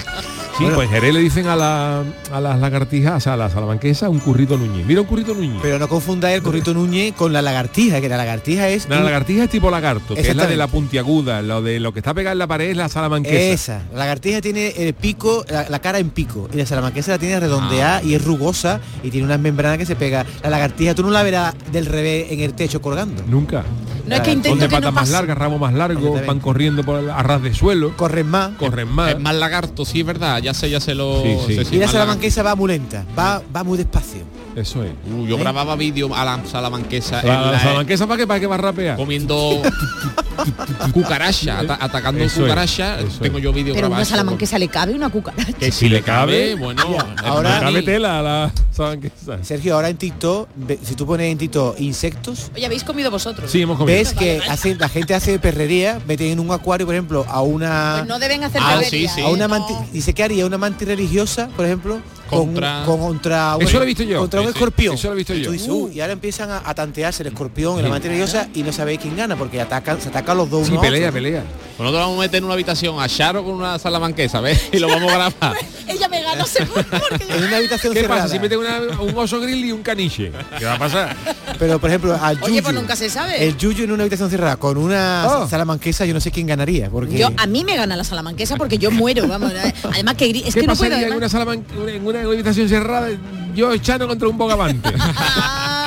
[0.60, 0.76] Sí, Bueno.
[0.76, 4.86] pues Jerez le dicen a, la, a las lagartijas, a la salamanquesa, un currito Núñez.
[4.86, 5.60] Mira un currito Núñez.
[5.62, 8.89] Pero no confundáis el currito Núñez con la lagartija, que la lagartija es...
[8.89, 11.93] No, la lagartija es tipo lagarto, que es la de la puntiaguda, lo de lo
[11.93, 13.54] que está pegado en la pared es la salamanquesa.
[13.54, 17.19] Esa, la lagartija tiene el pico, la, la cara en pico y la salamanquesa la
[17.19, 20.26] tiene redondeada y es rugosa y tiene unas membranas que se pega.
[20.43, 23.24] La lagartija tú no la verás del revés en el techo colgando.
[23.28, 23.63] Nunca.
[24.10, 25.12] No es que Son intento de que no patas más pase.
[25.13, 28.52] largas, rabo más largo, van corriendo por el- a ras de suelo, Corren más.
[28.58, 29.12] corren más.
[29.12, 30.39] Es más lagarto, sí, es verdad.
[30.41, 31.22] Ya sé, ya sé lo...
[31.22, 31.56] Sí, sí.
[31.56, 34.22] sé, sí, y la más salamanquesa va muy lenta, va, va muy despacio.
[34.60, 34.91] Eso es.
[35.12, 37.24] Uh, yo grababa vídeo a la salamanquesa.
[37.24, 38.98] La, en la la- salamanquesa para qué, para qué va a rapear.
[38.98, 39.62] comiendo
[40.93, 42.98] cucaracha, ata- atacando Eso cucaracha.
[43.22, 44.06] Tengo yo vídeo Pero a una grabado.
[44.10, 45.54] salamanquesa le cabe una cucaracha.
[45.54, 46.84] Que si le cabe, bueno,
[47.24, 49.43] ahora- Cabe tela a la salamanquesa.
[49.43, 50.48] Sergio, ahora en TikTok,
[50.84, 53.50] si tú pones en TikTok insectos, Oye, ¿habéis comido vosotros?
[53.52, 53.98] Sí, hemos comido.
[53.98, 57.95] ves que hace, la gente hace perrería, meten en un acuario, por ejemplo, a una
[58.00, 59.22] Pues no deben hacer Ah, perrería, sí, sí.
[59.22, 59.48] a una ¿eh?
[59.48, 63.88] manti dice que haría una mantis religiosa, por ejemplo, Contra- con, contra Eso lo he
[63.88, 64.20] visto yo.
[64.20, 64.96] contra un Sí, escorpión.
[64.96, 65.46] Eso lo he visto Y yo.
[65.48, 68.48] tú dices, "Uh", y ahora empiezan a, a tantearse el escorpión y la mantis religiosa
[68.54, 71.44] y no sabéis quién gana porque atacan, se atacan los dos Sí, pelea, pelea.
[71.80, 74.68] Pues nosotros vamos a meter en una habitación a Charo con una salamanquesa, ¿ves?
[74.74, 75.56] Y lo vamos a grabar.
[75.88, 78.24] Ella me gana seguro porque En una habitación ¿Qué cerrada.
[78.24, 80.30] pasa si mete una- un oso grizzly y un caniche?
[80.58, 81.15] ¿Qué va a pasar?
[81.58, 83.42] Pero por ejemplo, al Oye, Yuyu, pues nunca se sabe.
[83.48, 85.48] el Yuyu en una habitación cerrada con una Oh.
[85.48, 88.78] salamanquesa, yo no sé quién ganaría, porque Yo, a mí me gana la salamanquesa porque
[88.78, 89.54] yo muero, vamos.
[89.94, 90.89] Además que es ¿Qué que no puedo.
[90.92, 93.08] pasaría en una, salaman- en una habitación cerrada?
[93.56, 94.90] Yo echando contra un bogavante.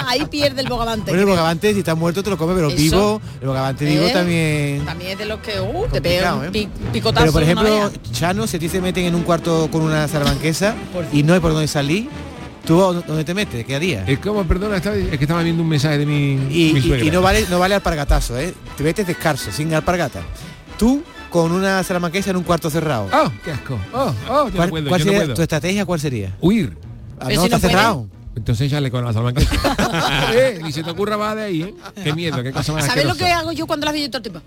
[0.04, 1.10] Ah, ahí pierde el bogavante.
[1.10, 2.76] Bueno, el bogavante si está muerto te lo come, pero Eso.
[2.76, 4.10] vivo, el bogavante vivo ¿Eh?
[4.12, 4.84] también.
[4.84, 6.50] También es de los que uh, te pega un ¿eh?
[6.50, 7.20] pi- picotazo.
[7.22, 7.90] Pero por ejemplo.
[8.12, 10.74] Chano, si a ti se meten en un cuarto con una salamanquesa
[11.12, 12.08] y no hay por dónde salir,
[12.66, 13.64] ¿tú dónde te metes?
[13.64, 14.08] ¿Qué harías?
[14.08, 16.82] es como, perdona, estaba- es que estaba viendo un mensaje de mi, Y, mi y-
[16.82, 17.06] suegra.
[17.06, 18.52] y no vale no vale alpargatazo, ¿eh?
[18.76, 20.20] Te metes descalzo, sin alpargata.
[20.78, 23.08] Tú con una salamanquesa en un cuarto cerrado.
[23.12, 23.78] ¡Oh, qué asco!
[23.94, 24.44] ¡Oh, oh!
[24.48, 25.34] Yo no ¿Cuál, puedo, cuál yo no sería- puedo.
[25.34, 26.36] ¿Tu estrategia cuál sería?
[26.40, 26.76] Huir.
[27.22, 27.72] Ah, Pero no, si no está puede.
[27.72, 28.06] cerrado.
[28.34, 29.76] Entonces ya le con la salamanquesa.
[30.34, 31.74] eh, y se te ocurra va de ahí, ¿eh?
[32.02, 34.18] Qué miedo, qué cosa más ¿Sabes lo que hago yo cuando las veo yo todo
[34.18, 34.40] el tiempo?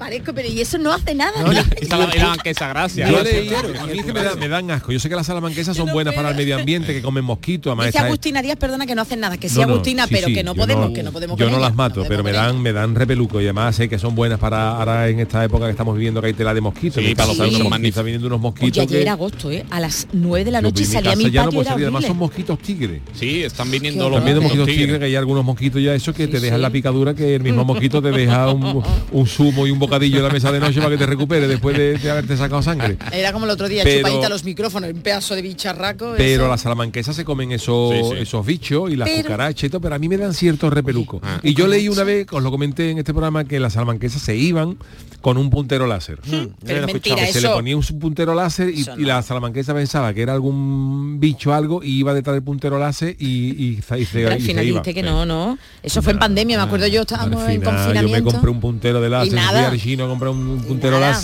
[0.00, 1.42] Parezco, pero y eso no hace nada.
[1.42, 1.60] No, ¿no?
[1.78, 1.86] Y y
[2.18, 3.06] la banquesa, gracias.
[3.10, 3.36] Yo gracias.
[3.44, 4.92] leí, a mí es que me, da- me dan asco.
[4.92, 7.88] Yo sé que las salamanquesas son buenas para el medio ambiente, que comen mosquitos, además
[7.92, 10.28] Dice Agustina Díaz, perdona que no hacen nada, que sí No, no, Agustina, sí, pero
[10.28, 12.72] sí, que no podemos, que no podemos Yo no las mato, pero me dan, me
[12.72, 15.94] dan repeluco y además sé que son buenas para ahora en esta época que estamos
[15.94, 17.04] viviendo que hay tela de mosquitos.
[17.04, 18.70] Sí, para los están viniendo unos mosquitos.
[18.78, 19.66] Oye, ayer que- era agosto, ¿eh?
[19.68, 22.58] A las 9 de la noche y salía mi ya no patio, además son mosquitos
[22.60, 23.02] tigres.
[23.12, 24.98] Sí, están viniendo los mosquitos tigres.
[24.98, 28.00] que hay algunos mosquitos ya eso que te dejan la picadura que el mismo mosquito
[28.00, 28.82] te deja un,
[29.12, 31.76] un zumo y un bocadillo en la mesa de noche para que te recupere después
[31.76, 32.96] de, de haberte sacado sangre.
[33.12, 36.14] Era como el otro día, Pero- chupadita los micrófonos, un pedazo de bicharraco.
[36.16, 36.50] Pero eso.
[36.50, 38.22] las salamanquesas se comen esos, Sí, sí.
[38.22, 41.20] esos bichos y las Pero- cucarachas y todo, pero a mí me dan cierto repeluco.
[41.22, 41.40] Ah.
[41.42, 44.36] y yo leí una vez, os lo comenté en este programa, que las salamanquesas se
[44.36, 44.76] iban
[45.20, 46.18] con un puntero láser.
[46.64, 50.14] Pero es mentira, Que se le ponía un puntero láser y, y la salamanquesa pensaba
[50.14, 54.00] que era algún bicho o algo y iba detrás del puntero láser y, y, se-
[54.00, 54.80] y se, Pero al y se final iba.
[54.80, 55.58] dijiste que no, no.
[55.82, 58.08] Eso fue en pandemia, me acuerdo yo, estábamos en confinamiento.
[58.18, 59.70] Yo me compré un puntero de Y láser, fui nada.
[59.80, 61.20] Chino a comprar un puntero nada.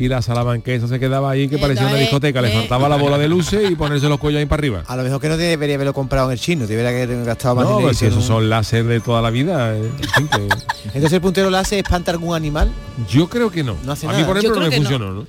[0.00, 2.52] Y la salamanquesa se quedaba ahí que parecía una discoteca, le eh.
[2.58, 4.82] faltaba la bola de luces y ponerse los cuellos ahí para arriba.
[4.86, 7.64] A lo mejor que no debería haberlo comprado en el chino, debería haber gastado más
[7.66, 7.88] No, dinero.
[7.88, 9.76] pues y esos un- son láser de toda la vida.
[9.76, 10.48] eh, que-
[10.86, 12.70] Entonces el puntero láser espanta algún animal.
[13.08, 13.76] Yo creo que no.
[13.84, 14.26] No hace a mí, nada.
[14.26, 15.26] por ejemplo, no me funcionó, ¿no?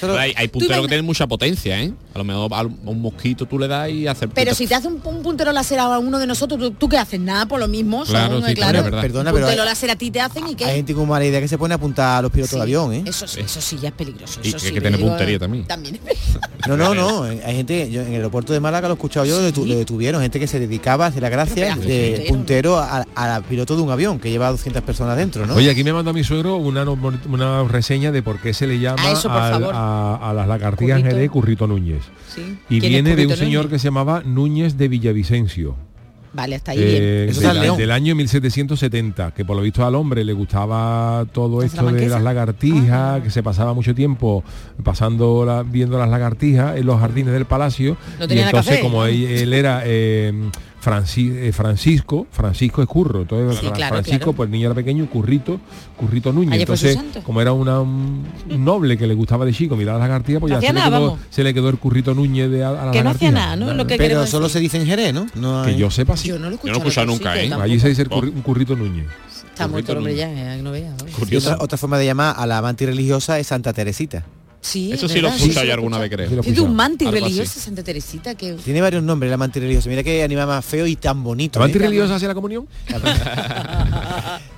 [0.00, 1.92] Pero hay, hay punteros que tienen mucha potencia, ¿eh?
[2.14, 4.88] A lo mejor a un mosquito tú le das y hace Pero si te hace
[4.88, 7.20] un, un puntero láser a uno de nosotros, ¿tú, tú qué haces?
[7.20, 8.04] Nada, por lo mismo.
[8.04, 8.72] Claro, son, sí, claro.
[8.72, 9.00] también es verdad.
[9.02, 10.64] Perdona, un pero puntero láser a ti te hacen y qué.
[10.64, 12.62] hay gente con mala idea que se pone a apuntar a los pilotos Sí, de
[12.62, 13.02] avión, ¿eh?
[13.06, 14.40] Eso, sí, eso sí ya es peligroso.
[14.42, 15.66] Y eso que sí, hay que tener digo, puntería también.
[15.66, 16.00] También.
[16.68, 17.26] No, no, no.
[17.26, 19.66] eh, Hay gente, yo en el aeropuerto de Málaga lo he escuchado yo, lo, detu-
[19.66, 23.06] lo detuvieron, gente que se dedicaba a hacer la gracia Pero de de puntero a,
[23.16, 25.54] a piloto de un avión que lleva 200 personas dentro, ¿no?
[25.54, 29.02] Oye, aquí me mandó mi suegro una, una reseña de por qué se le llama
[29.04, 31.66] Ah, eso, por al- a, a las lagartijas en Currito.
[31.66, 32.02] Núñez.
[32.34, 32.58] Sí.
[32.68, 35.76] Y ¿Quién es viene de un señor que se llamaba Núñez de Villavicencio.
[36.32, 36.84] Vale, hasta ahí eh,
[37.26, 37.30] bien.
[37.30, 37.76] Eso de está en la- León.
[37.78, 42.08] del año 1770, que por lo visto al hombre le gustaba todo ¿Las esto de
[42.08, 43.20] las lagartijas, Ah.
[43.22, 44.44] que se pasaba mucho tiempo
[44.84, 47.96] pasando la- viendo las lagartijas en los jardines del palacio.
[48.18, 50.32] No y entonces, como él, él era eh,
[50.82, 54.32] Franci- eh, Francisco, Francisco es curro, entonces Sí, claro, Francisco, claro.
[54.32, 55.60] pues el niño era pequeño, currito,
[55.96, 56.58] currito Núñez.
[56.60, 60.52] Entonces, como era una, un, noble que le gustaba de chico mirar las lagartijas, pues
[60.52, 61.20] No ya se le, quedó, vamos.
[61.28, 63.74] se le quedó el currito Núñez de a, a la Que no hacía nada, ¿no?
[63.74, 64.54] Lo que Pero solo decir.
[64.54, 65.26] se dice en Jerez, ¿no?
[65.34, 66.28] no Que yo sepa sí.
[66.28, 66.80] Yo no lo he no escuchado.
[66.80, 67.48] en otro nunca, sitio ¿eh?
[67.50, 67.64] tampoco.
[67.64, 69.06] Allí se dice el curri- un currito Núñez.
[69.52, 70.94] Está muerto el hombre ya, eh, no vea.
[70.98, 71.06] ¿no?
[71.06, 71.50] Y Curioso.
[71.52, 74.24] otra, otra forma de llamar a la mantis religiosa es Santa Teresita.
[74.62, 77.10] Sí, Eso es sí lo escuchado sí, yo alguna vez, he Es de un mantis
[77.10, 77.58] religiosa.
[77.60, 79.88] Santa Teresita que Tiene varios nombres la mantis religiosa.
[79.88, 81.58] Mira qué animal más feo y tan bonito.
[81.58, 81.84] ¿La mantis ¿eh?
[81.84, 82.68] religiosa hace la comunión?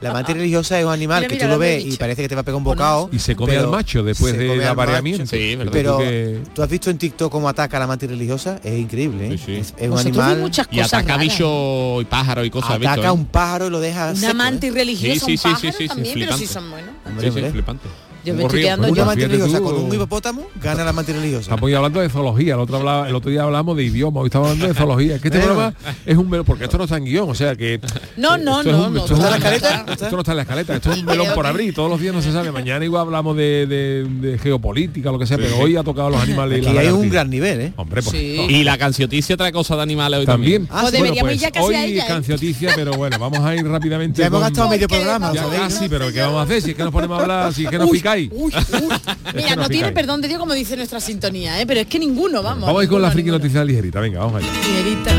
[0.01, 2.29] La mantis religiosa es un animal Mira, que mira, tú lo ves y parece que
[2.29, 3.11] te va a pegar un bocado.
[3.12, 5.27] Y se come al macho después del apareamiento.
[5.27, 5.57] Sí.
[5.71, 9.29] Pero que- tú has visto en TikTok cómo ataca a la mantis religiosa, es increíble,
[9.29, 9.62] ¿eh?
[9.79, 10.38] Es, un animal.
[10.71, 12.71] Y cosas ataca bichos y pájaros y cosas.
[12.71, 13.11] ¿has Ataca eh?
[13.12, 14.35] un pájaro y lo deja Una ¿eh?
[14.35, 16.38] mantis religiosa, Sí, sí, sí, sí, pero flipante.
[16.38, 16.91] sí son buenos.
[18.24, 18.30] Sí, sí.
[18.30, 19.58] Yo me estoy quedando pues, Una yo.
[19.58, 19.64] tú.
[19.64, 21.40] con un hipopótamo gana la religiosa.
[21.54, 24.48] Estamos hablando de zoología, el otro, hablaba- el otro día hablamos de idioma, hoy estamos
[24.48, 25.16] hablando de zoología.
[25.16, 25.54] Es que este Bueno.
[25.54, 27.80] programa es un melón, porque esto no está en guion, o sea que...
[28.16, 31.46] No, no, no, no, esto no está en la escaleta, esto es un melón por
[31.46, 32.52] abrir, todos los días no se sabe.
[32.52, 36.20] Mañana igual hablamos de, de- de geopolítica, lo que sea, pero hoy ha tocado los
[36.22, 37.72] animales y Aquí la hay un gran nivel, ¿eh?
[37.76, 38.46] Hombre, pues, Sí.
[38.48, 40.66] Y la cancioticia trae cosas de animales hoy También.
[40.66, 40.87] también.
[40.87, 40.96] Ah, sí.
[40.96, 42.08] deberíamos ir ya casi hoy a ella, ¿eh?
[42.08, 44.20] cancioticia, pero bueno, vamos a ir rápidamente.
[44.20, 46.62] Ya hemos gastado medio programa, Ya casi, pero ¿qué vamos a hacer?
[46.62, 48.53] Si es que nos ponemos a hablar, si es que nos Uy, uy.
[49.35, 51.66] Mira, no tiene perdón de Dios como dice nuestra sintonía, ¿eh?
[51.66, 52.66] pero es que ninguno, vamos.
[52.66, 53.38] Vamos a ir con la friki ninguno.
[53.42, 54.53] noticia ligerita, venga, vamos allá.
[54.53, 55.11] Ligerita.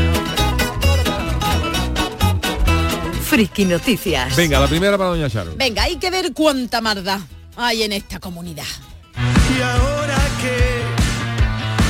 [3.22, 4.36] Friki Noticias.
[4.36, 5.54] Venga, la primera para Doña Charo.
[5.56, 7.18] Venga, hay que ver cuánta maldad
[7.56, 8.64] hay en esta comunidad.
[9.16, 10.82] Y ahora que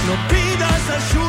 [0.07, 1.24] no pidas ayuda.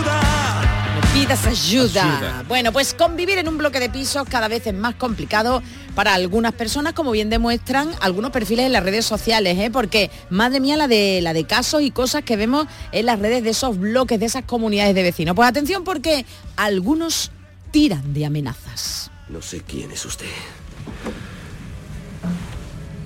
[1.27, 2.43] Ayuda.
[2.47, 5.63] Bueno, pues convivir en un bloque de pisos cada vez es más complicado
[5.95, 9.71] para algunas personas, como bien demuestran algunos perfiles en las redes sociales, ¿eh?
[9.71, 13.43] porque madre mía la de la de casos y cosas que vemos en las redes
[13.43, 15.35] de esos bloques, de esas comunidades de vecinos.
[15.35, 17.31] Pues atención porque algunos
[17.71, 19.09] tiran de amenazas.
[19.27, 20.27] No sé quién es usted.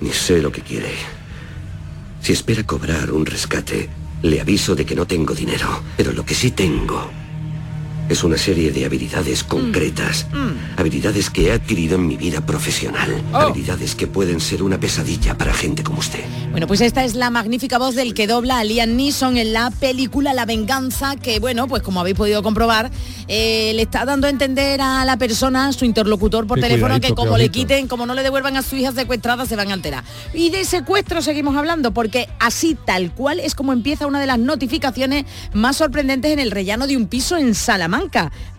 [0.02, 0.92] Ni sé lo que quiere.
[2.20, 3.88] Si espera cobrar un rescate,
[4.22, 5.82] le aviso de que no tengo dinero.
[5.96, 7.19] Pero lo que sí tengo
[8.10, 10.26] es una serie de habilidades concretas.
[10.76, 13.22] Habilidades que he adquirido en mi vida profesional.
[13.32, 16.24] Habilidades que pueden ser una pesadilla para gente como usted.
[16.50, 19.70] Bueno, pues esta es la magnífica voz del que dobla a Liam Neeson en la
[19.70, 22.90] película La Venganza, que bueno, pues como habéis podido comprobar,
[23.28, 27.14] eh, le está dando a entender a la persona, su interlocutor por Qué teléfono, que
[27.14, 30.02] como le quiten, como no le devuelvan a su hija secuestrada, se van a enterar.
[30.34, 34.40] Y de secuestro seguimos hablando, porque así tal cual es como empieza una de las
[34.40, 37.99] notificaciones más sorprendentes en el rellano de un piso en Salamanca.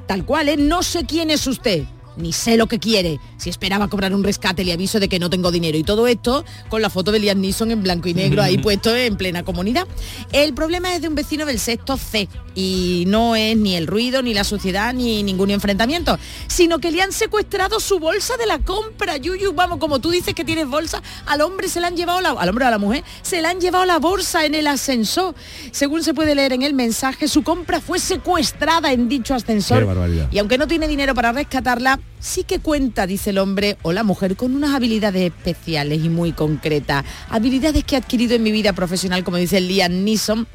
[0.05, 0.57] Tal cual, ¿eh?
[0.57, 1.85] No sé quién es usted.
[2.17, 3.19] Ni sé lo que quiere.
[3.37, 5.77] Si esperaba cobrar un rescate, le aviso de que no tengo dinero.
[5.77, 8.95] Y todo esto con la foto de Liam Neeson en blanco y negro ahí puesto
[8.95, 9.87] en plena comunidad.
[10.31, 12.27] El problema es de un vecino del sexto C.
[12.53, 16.19] Y no es ni el ruido, ni la suciedad, ni ningún enfrentamiento.
[16.47, 19.17] Sino que le han secuestrado su bolsa de la compra.
[19.17, 22.31] Yuyu, vamos, como tú dices que tienes bolsa, al hombre se le han llevado la,
[22.31, 25.33] al hombre o a la mujer, se le han llevado la bolsa en el ascensor.
[25.71, 29.79] Según se puede leer en el mensaje, su compra fue secuestrada en dicho ascensor.
[29.79, 30.27] Qué barbaridad.
[30.31, 34.03] Y aunque no tiene dinero para rescatarla, sí que cuenta, dice el hombre o la
[34.03, 37.03] mujer, con unas habilidades especiales y muy concretas.
[37.29, 40.47] Habilidades que he adquirido en mi vida profesional, como dice Liam Neeson.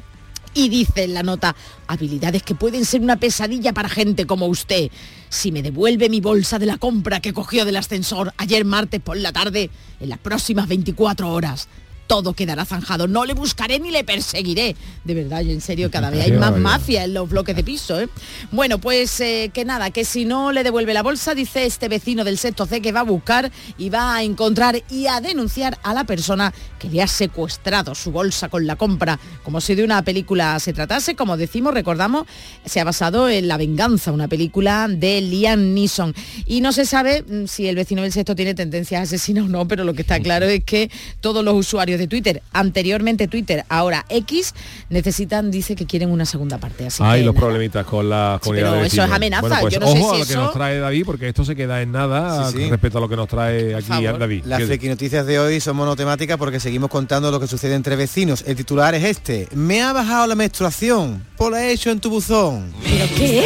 [0.53, 1.55] Y dice en la nota,
[1.85, 4.89] habilidades que pueden ser una pesadilla para gente como usted.
[5.29, 9.17] Si me devuelve mi bolsa de la compra que cogió del ascensor ayer martes por
[9.17, 11.67] la tarde, en las próximas 24 horas,
[12.07, 13.07] todo quedará zanjado.
[13.07, 14.75] No le buscaré ni le perseguiré.
[15.03, 17.99] De verdad, yo en serio, cada vez hay más mafia en los bloques de piso.
[17.99, 18.09] ¿eh?
[18.51, 22.23] Bueno, pues eh, que nada, que si no le devuelve la bolsa, dice este vecino
[22.23, 25.93] del sexto C que va a buscar y va a encontrar y a denunciar a
[25.93, 29.19] la persona que le ha secuestrado su bolsa con la compra.
[29.43, 32.25] Como si de una película se tratase, como decimos, recordamos,
[32.65, 36.13] se ha basado en La Venganza, una película de Liam Neeson.
[36.45, 39.67] Y no se sabe mm, si el vecino del sexto tiene tendencias asesinas o no,
[39.67, 40.89] pero lo que está claro es que
[41.21, 44.53] todos los usuarios de Twitter, anteriormente Twitter, ahora X,
[44.89, 46.87] necesitan, dice que quieren una segunda parte.
[46.87, 47.45] Así Hay que los nada.
[47.47, 50.09] problemitas con la comunidad pero de eso es amenaza, Bueno, pues yo no sé ojo
[50.09, 52.69] si a lo que nos trae David, porque esto se queda en nada Sí, sí.
[52.69, 53.87] respecto a lo que nos trae aquí.
[53.87, 54.43] David.
[54.45, 57.95] Las ¿Qué- friki noticias de hoy son monotemáticas porque seguimos contando lo que sucede entre
[57.95, 58.43] vecinos.
[58.47, 59.47] El titular es este.
[59.53, 61.23] Me ha bajado la menstruación.
[61.37, 62.73] Por la he hecho en tu buzón.
[62.83, 63.43] ¿Pero qué?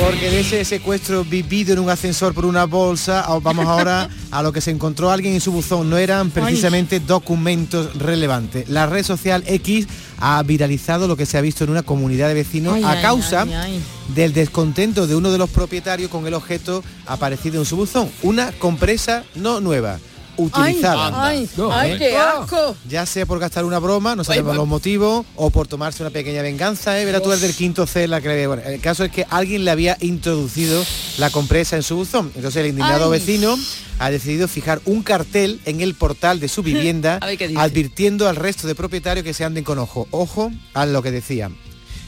[0.00, 4.52] Porque de ese secuestro vivido en un ascensor por una bolsa, vamos ahora a lo
[4.52, 5.88] que se encontró alguien en su buzón.
[5.88, 8.68] No eran precisamente documentos relevantes.
[8.68, 9.86] La red social X
[10.18, 13.42] ha viralizado lo que se ha visto en una comunidad de vecinos Ay, a causa
[13.42, 13.80] ay, ay.
[14.14, 18.10] del descontento de uno de los propietarios con el objeto aparecido en su buzón.
[18.22, 19.98] Una compresa no nueva,
[20.36, 21.26] utilizada.
[21.26, 21.98] Ay, ay, ¿eh?
[21.98, 22.76] qué asco.
[22.88, 26.10] Ya sea por gastar una broma, no sabemos Ay, los motivos, o por tomarse una
[26.10, 27.04] pequeña venganza, ¿eh?
[27.04, 29.64] Verá tú el del quinto C, la que le- bueno, el caso es que alguien
[29.64, 30.84] le había introducido
[31.18, 32.32] la compresa en su buzón.
[32.34, 33.18] Entonces el indignado Ay.
[33.20, 33.56] vecino
[33.98, 38.66] ha decidido fijar un cartel en el portal de su vivienda ver advirtiendo al resto
[38.66, 40.08] de propietarios que se anden con ojo.
[40.10, 41.50] Ojo a lo que decía.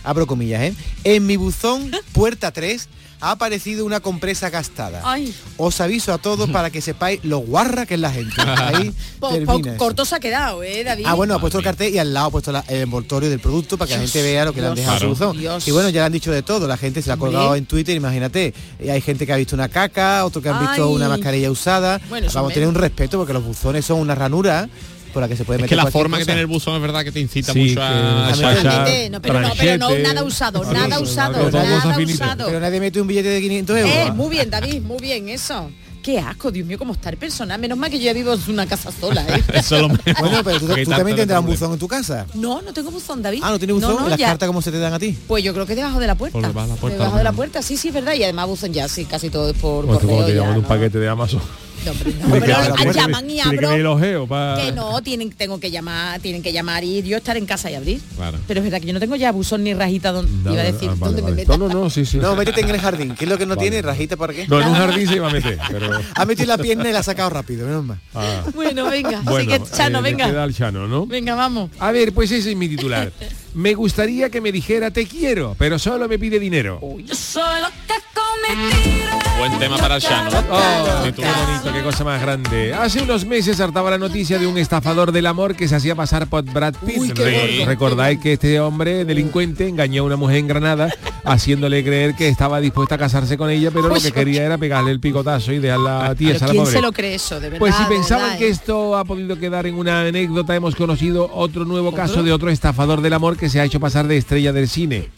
[0.05, 0.75] Abro comillas, ¿eh?
[1.03, 2.89] En mi buzón, puerta 3,
[3.21, 5.01] ha aparecido una compresa gastada.
[5.05, 5.35] Ay.
[5.57, 8.35] Os aviso a todos para que sepáis lo guarra que es la gente.
[8.41, 9.79] Ahí Po- po- termina eso.
[9.79, 11.05] corto se ha quedado, ¿eh, David?
[11.07, 13.41] Ah, bueno, ha puesto el cartel y al lado ha puesto la- el envoltorio del
[13.41, 15.15] producto para que la gente vea lo que le han dejado su claro.
[15.15, 15.39] buzón.
[15.39, 15.67] Dios.
[15.67, 16.67] Y bueno, ya le han dicho de todo.
[16.69, 17.33] La gente se la ha Hombre.
[17.33, 18.53] colgado en Twitter, imagínate.
[18.83, 22.01] Y hay gente que ha visto una caca, otro que han visto una mascarilla usada.
[22.09, 24.69] Bueno, Vamos a tener un respeto porque los buzones son una ranura
[25.17, 26.33] por la que se puede Es que la forma que cosa.
[26.33, 28.33] tiene el buzón es verdad que te incita Sí, mucho a
[28.85, 32.45] que- no, pero no, pero no, nada usado, nada usado, nada usado.
[32.47, 33.93] Pero nadie mete un billete de 500 euros.
[33.95, 35.71] Eh, muy bien, David, muy bien, eso.
[36.03, 37.59] qué asco, Dios mío, cómo está el personal.
[37.59, 39.43] Menos mal que yo ya vivo en una casa sola, ¿eh?
[39.55, 39.89] Eso lo.
[39.89, 42.27] Bueno, pero tú, Que también tendrás un buzón en tu casa.
[42.35, 43.41] No, no tengo buzón, David.
[43.43, 43.97] Ah, no tienes buzón.
[43.97, 45.17] No, ¿Y las ya- cartas cómo se te dan a ti?
[45.27, 46.35] Pues yo creo que debajo de la puerta.
[46.39, 47.37] Por debajo de la puerta, debajo de la ¿no?
[47.37, 48.13] puerta, sí, sí, es verdad.
[48.13, 50.27] Y además buzón ya, sí, casi todo es por Pues como correo.
[50.29, 50.69] te ya, un ¿no?
[50.69, 51.41] paquete de Amazon.
[51.95, 53.61] No, hombre, no, que pero llaman y que abro.
[53.69, 57.17] venir el ojeo pa- Que no, tienen, tengo que llamar, tienen que llamar y yo
[57.17, 58.01] estar en casa y abrir.
[58.17, 58.39] Claro.
[58.47, 60.65] Pero es verdad que yo no tengo ya buzón ni rajita donde No, iba a
[60.67, 61.35] no, decir ah, vale, dónde vale.
[61.35, 61.57] me meta.
[61.57, 62.19] No, no, no, sí, sí.
[62.19, 63.15] No, métete en el jardín.
[63.17, 63.81] ¿Qué es lo que no tiene?
[63.83, 64.47] ¿Rajita para qué?
[64.49, 65.91] No, en un jardín se iba a meter, pero...
[66.15, 67.99] Ha metido la pierna y la ha sacado rápido, menos mal.
[68.15, 68.43] ah.
[68.55, 70.27] Bueno, venga, Bueno, así que Chano, eh, venga.
[70.27, 71.07] queda al Chano, ¿no?
[71.07, 71.71] Venga, vamos.
[71.79, 73.13] A ver, pues ese es mi titular.
[73.57, 76.79] Me gustaría que me dijera te quiero, pero solo me pide dinero.
[79.39, 80.31] Buen tema para el Shano.
[80.51, 81.35] Oh, qué Titular.
[81.47, 82.75] bonito, qué cosa más grande.
[82.75, 86.27] Hace unos meses hartaba la noticia de un estafador del amor que se hacía pasar
[86.27, 87.19] por Brad Pitt.
[87.19, 87.65] Uy.
[87.65, 90.89] Recordáis que este hombre delincuente engañó a una mujer en Granada
[91.25, 94.91] haciéndole creer que estaba dispuesta a casarse con ella, pero lo que quería era pegarle
[94.91, 96.77] el picotazo y dejarla Pero tiesa a la ¿Quién pobre.
[96.77, 97.59] se lo cree eso, de verdad?
[97.59, 98.51] Pues si pensaban verdad, que eh?
[98.51, 103.03] esto ha podido quedar en una anécdota, hemos conocido otro nuevo caso de otro estafador
[103.03, 105.09] del amor que se ha hecho pasar de estrella del cine.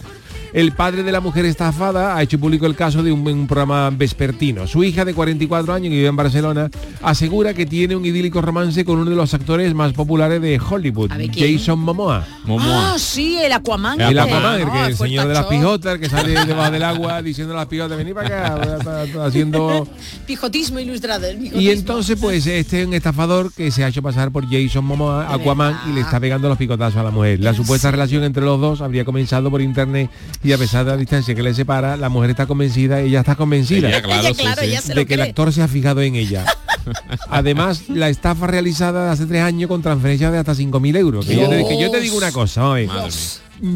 [0.52, 3.90] El padre de la mujer estafada ha hecho público el caso de un, un programa
[3.90, 4.66] vespertino.
[4.66, 6.70] Su hija de 44 años que vive en Barcelona
[7.02, 11.10] asegura que tiene un idílico romance con uno de los actores más populares de Hollywood.
[11.34, 12.26] Jason Momoa.
[12.60, 14.00] Ah, sí, el Aquaman.
[14.00, 14.18] El.
[14.18, 17.22] Aquaman, el, que Ah, el señor de las pijotas, el que sale debajo del agua
[17.22, 18.78] diciendo a las pijotas, vení para acá,
[19.24, 19.86] haciendo
[20.26, 21.26] Pijotismo ilustrado.
[21.26, 24.84] el y entonces, pues, este es un estafador que se ha hecho pasar por Jason
[24.84, 27.40] Momoa, Aquaman, y le está pegando los picotazos a la mujer.
[27.40, 30.10] La supuesta relación entre los dos habría comenzado por internet
[30.42, 33.34] y a pesar de la distancia que le separa, la mujer está convencida, ella está
[33.36, 34.68] convencida Ella, claro, Ella, sí, claro, sí.
[34.68, 36.44] ella se lo de que el actor se ha fijado en ella.
[37.28, 41.26] Además, la estafa realizada hace tres años con transferencias de hasta 5.000 euros.
[41.26, 42.86] Que yo, te, que yo te digo una cosa, oye.
[42.86, 43.10] Madre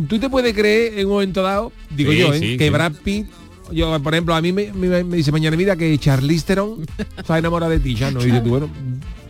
[0.08, 2.38] Tú te puedes creer en un momento dado, digo Sí, yo, ¿eh?
[2.38, 2.70] sí, que sí.
[2.70, 3.26] Brad Pitt
[3.72, 6.84] yo, por ejemplo, a mí me, me- me dice mañana vida que Charlize Theron
[7.16, 8.20] está enamorada de ti, ya no.
[8.20, 8.68] Y dice tú, bueno,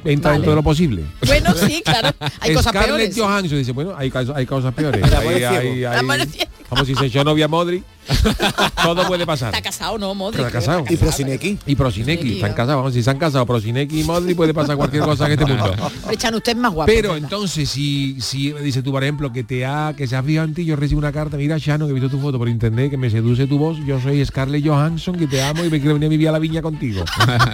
[0.05, 0.39] entra Vale.
[0.39, 1.05] dentro de lo posible.
[1.27, 2.11] Bueno, sí, claro.
[2.41, 3.17] Hay cosas Scarlett peores.
[3.19, 5.03] Johansson dice, bueno, hay, casos- hay cosas peores.
[5.03, 6.29] El Hay- hay-
[6.69, 7.85] como si se echó novia a Modri.
[8.83, 9.51] Todo puede pasar.
[9.55, 10.41] Está casado, ¿no, Modric?
[10.47, 10.85] Está casado.
[10.89, 11.59] Y Prosineki.
[11.67, 12.77] Y Prosineki, están casados.
[12.77, 15.71] Vamos, si se han casado Prosineki y Modri puede pasar cualquier cosa en este mundo.
[16.17, 16.91] Chano, usted más guapo.
[16.91, 20.49] Pero entonces, si, si dice tú, por ejemplo, que te ha, que se ha fijado
[20.49, 22.91] en ti, yo recibo una carta, mira, Chano, que he visto tu foto por internet,
[22.91, 25.95] que me seduce tu voz, yo soy Scarlett Johansson, que te amo y me quiero
[25.95, 27.05] venir a vivir a la viña contigo.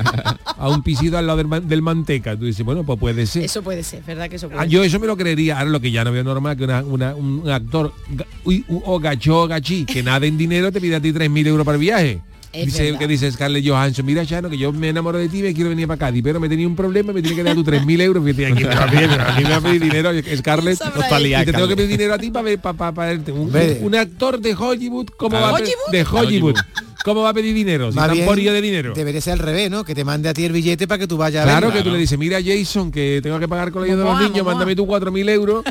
[0.59, 2.37] a un pisito al lado del manteca.
[2.39, 3.45] Tú dices, bueno, pues puede ser.
[3.45, 5.59] Eso puede ser, ¿verdad que eso puede Ah, yo eso me lo creería.
[5.59, 7.93] Ahora lo que ya no veo normal que una- una- un actor
[8.85, 11.77] o gacho o gachí que nada en dinero te pide a ti 3.000 euros para
[11.77, 12.21] el viaje.
[12.51, 12.99] Es dice verdad.
[13.01, 15.87] que dice Scarlett Johansson, mira Chano, que yo me enamoro de ti, me quiero venir
[15.87, 18.47] para Cádiz, pero me tenía un problema, me tiene que dar tu 3.000 euros, fíjate,
[18.47, 22.15] aquí a mí me va a pedir dinero, Scarlett, y te tengo que pedir dinero
[22.15, 23.33] a ti para ver, para, para, para verte.
[23.33, 25.93] un, actor de Hollywood, ¿cómo Ah, va a pe- ¿Hollywood?
[25.93, 26.55] de Hollywood?
[27.05, 27.93] ¿Cómo va a pedir dinero?
[27.93, 28.93] Si bien, porillo de dinero.
[28.95, 29.85] Debería ser al revés, ¿no?
[29.85, 31.91] Que te mande a ti el billete para que tú vayas a Claro que tú
[31.91, 34.87] le dices, mira Jason, que tengo que pagar con los de los niños, mándame tú
[34.87, 35.65] 4.000 euros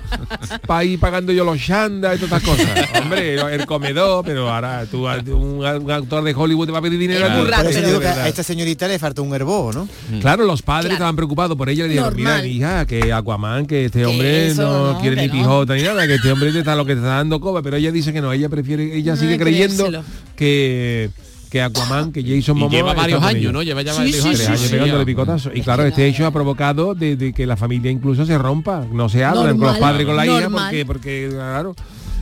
[0.65, 2.89] para ir pagando yo los shandas y todas estas cosas.
[3.01, 6.99] Hombre, el comedor, pero ahora tú, un, un actor de Hollywood te va a pedir
[6.99, 8.19] dinero Por pero que verdad.
[8.21, 9.87] a esta señorita le falta un herbo, ¿no?
[10.21, 10.93] Claro, los padres Claro.
[10.95, 14.93] estaban preocupados por ella, le dijeron, mira, hija, que Aquaman, que este hombre eso, no,
[14.93, 15.33] no, quiere ni no.
[15.33, 17.75] pijota ni nada, que este hombre te está lo que te está dando coba, pero
[17.77, 20.03] ella dice que no, ella prefiere, ella No sigue creyendo creérselo.
[20.37, 21.09] Que
[21.49, 23.53] que Aquaman, que Jason Y Momoa lleva varios años.
[23.53, 23.63] ¿no?
[23.63, 24.37] Lleva ya Sí, varios sí, años.
[24.37, 25.05] tres años Sí, pegándole ya.
[25.05, 25.51] picotazo.
[25.53, 29.07] Y claro, este hecho ha provocado de, de que la familia incluso se rompa, no
[29.07, 31.73] se hablan con los padres y con la hija, porque, porque claro.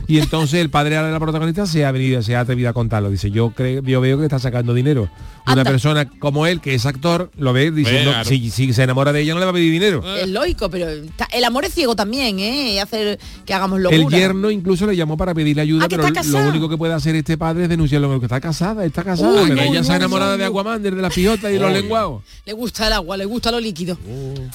[0.08, 3.10] Y entonces el padre de la protagonista se ha venido, se ha atrevido a contarlo.
[3.10, 5.08] Dice, yo creo, yo veo que está sacando dinero.
[5.46, 5.64] Una Anda.
[5.64, 8.28] persona como él, que es actor, lo ve diciendo, claro.
[8.28, 10.02] si, si se enamora de ella no le va a pedir dinero.
[10.16, 12.72] Es lógico, pero el amor es ciego también, ¿eh?
[12.74, 13.96] Y hacer que hagamos locura.
[14.02, 17.14] El yerno incluso le llamó para pedirle ayuda, Ah, pero lo único que puede hacer
[17.14, 18.18] este padre es denunciarlo.
[18.18, 20.44] Que está casada, está casada, Uy, pero uy, ella se ha enamorado de.
[20.44, 22.22] Aquaman, de las pijotas y los lenguados.
[22.44, 23.98] Le gusta el agua, le gusta lo líquido.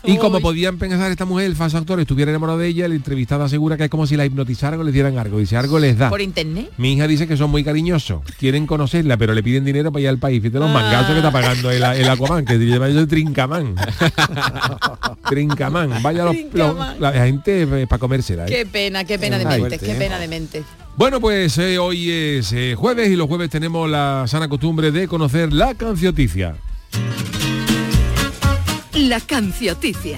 [0.03, 3.43] Y como podían pensar esta mujer, el falso actor, estuviera enamorado de ella, el entrevistado
[3.43, 5.40] asegura que es como si la hipnotizaran o le dieran algo.
[5.41, 6.09] Dice, algo les da.
[6.09, 6.69] Por internet.
[6.77, 10.09] Mi hija dice que son muy cariñosos, quieren conocerla, pero le piden dinero para ir
[10.09, 10.41] al país.
[10.41, 10.73] Fíjate los Ah.
[10.73, 13.75] mangazos que está pagando el, el Aquaman, que lleva eso de Trincamán.
[15.29, 16.01] Trincamán.
[16.01, 16.99] Vaya los, Trincamán.
[16.99, 18.45] los- la gente para comérsela.
[18.45, 18.49] ¿eh?
[18.49, 19.95] Qué pena, qué pena de mente, qué Fuerte, ¿eh?
[19.95, 20.63] pena de mente.
[20.97, 25.07] Bueno, pues eh, hoy es eh, jueves y los jueves tenemos la sana costumbre de
[25.07, 26.55] conocer la cancioticia.
[28.93, 30.17] La cancioticia.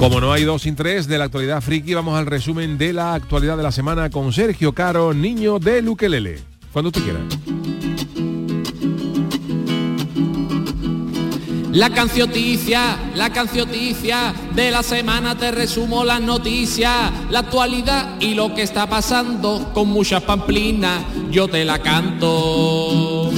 [0.00, 3.12] Como no hay dos sin tres de la actualidad friki, vamos al resumen de la
[3.12, 6.38] actualidad de la semana con Sergio Caro, niño de Luquelele.
[6.72, 7.20] Cuando usted quiera.
[11.70, 18.54] La cancioticia, la cancioticia de la semana te resumo las noticias, la actualidad y lo
[18.54, 23.30] que está pasando con muchas pamplinas, yo te la canto.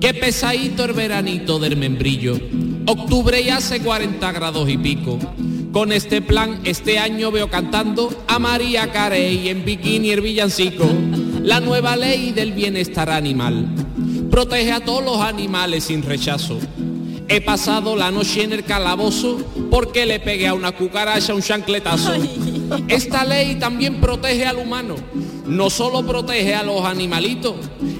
[0.00, 2.40] Qué pesadito el veranito del membrillo.
[2.86, 5.18] Octubre y hace 40 grados y pico.
[5.74, 10.86] Con este plan, este año veo cantando a María Carey en bikini el villancico.
[11.42, 13.66] La nueva ley del bienestar animal.
[14.30, 16.60] Protege a todos los animales sin rechazo.
[17.26, 19.38] He pasado la noche en el calabozo
[19.68, 22.12] porque le pegué a una cucaracha un chancletazo.
[22.86, 24.94] Esta ley también protege al humano,
[25.44, 27.56] no solo protege a los animalitos.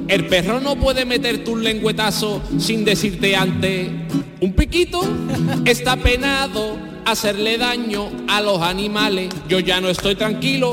[0.07, 3.91] El perro no puede meterte un lengüetazo sin decirte antes,
[4.41, 5.01] un piquito
[5.65, 9.33] está penado hacerle daño a los animales.
[9.49, 10.71] Yo ya no estoy tranquilo,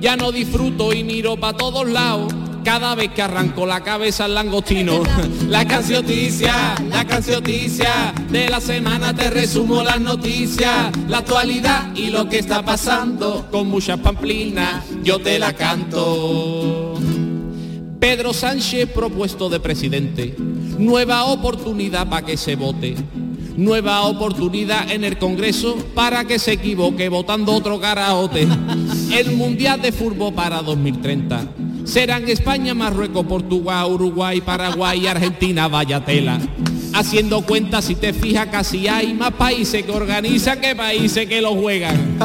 [0.00, 2.32] ya no disfruto y miro para todos lados
[2.64, 5.02] cada vez que arranco la cabeza al langostino.
[5.48, 12.28] La cancioticia, la cancioticia, de la semana te resumo las noticias, la actualidad y lo
[12.28, 16.94] que está pasando con muchas pamplinas, yo te la canto.
[17.98, 20.34] Pedro Sánchez propuesto de presidente,
[20.78, 22.96] nueva oportunidad para que se vote.
[23.56, 28.46] Nueva oportunidad en el Congreso para que se equivoque votando otro karaote.
[29.12, 31.48] El Mundial de Fútbol para 2030
[31.84, 36.38] serán España, Marruecos, Portugal, Uruguay, Paraguay, Argentina, vaya tela.
[36.94, 41.54] Haciendo cuentas, si te fijas, casi hay más países que organizan que países que lo
[41.54, 42.18] juegan.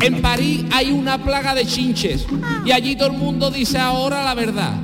[0.00, 2.26] En París hay una plaga de chinches
[2.64, 4.74] y allí todo el mundo dice ahora la verdad.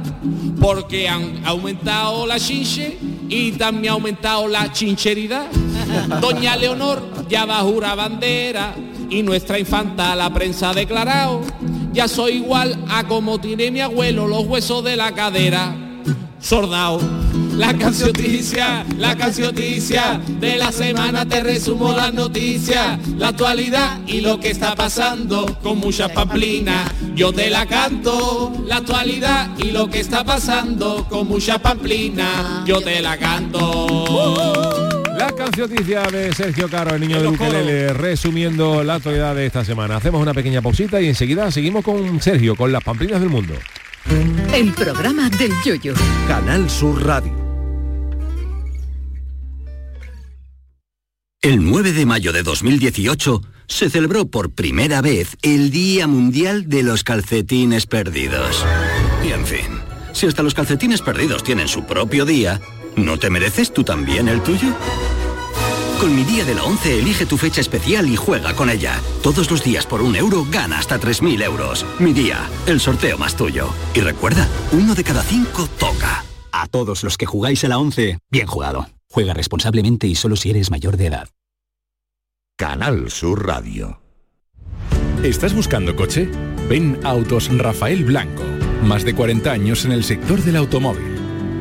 [0.59, 2.97] Porque han aumentado la chinche
[3.29, 5.47] y también ha aumentado la chincheridad.
[6.21, 8.75] Doña Leonor ya va a bandera
[9.09, 11.43] y nuestra infanta la prensa ha declarado
[11.97, 15.75] ya soy igual a como tiene mi abuelo los huesos de la cadera.
[16.39, 17.01] Sordao.
[17.57, 24.39] La cancioticia, la cancioticia, de la semana te resumo las noticias, la actualidad y lo
[24.39, 26.93] que está pasando con muchas pamplinas.
[27.15, 32.67] Yo te la canto, la actualidad y lo que está pasando con muchas pamplinas.
[32.67, 34.66] Yo te la canto.
[35.17, 39.97] La cancioticia de Sergio Caro, el niño de Ukelele, resumiendo la actualidad de esta semana.
[39.97, 43.55] Hacemos una pequeña pausita y enseguida seguimos con Sergio, con las pamplinas del mundo.
[44.53, 45.95] El programa del Yoyo.
[46.29, 47.33] Canal Sur Radio.
[51.41, 56.83] El 9 de mayo de 2018 se celebró por primera vez el Día Mundial de
[56.83, 58.67] los Calcetines Perdidos.
[59.25, 59.81] Y en fin,
[60.13, 62.61] si hasta los calcetines perdidos tienen su propio día,
[62.97, 64.75] ¿no te mereces tú también el tuyo?
[66.01, 69.01] Con mi día de la 11 elige tu fecha especial y juega con ella.
[69.23, 71.87] Todos los días por un euro gana hasta 3.000 euros.
[71.99, 73.71] Mi día, el sorteo más tuyo.
[73.95, 76.25] Y recuerda, uno de cada cinco toca.
[76.53, 78.89] A todos los que jugáis a la 11, bien jugado.
[79.11, 81.29] Juega responsablemente y solo si eres mayor de edad.
[82.59, 84.01] Canal Sur Radio.
[85.23, 86.29] ¿Estás buscando coche?
[86.69, 88.43] Ven Autos Rafael Blanco.
[88.83, 91.16] Más de 40 años en el sector del automóvil.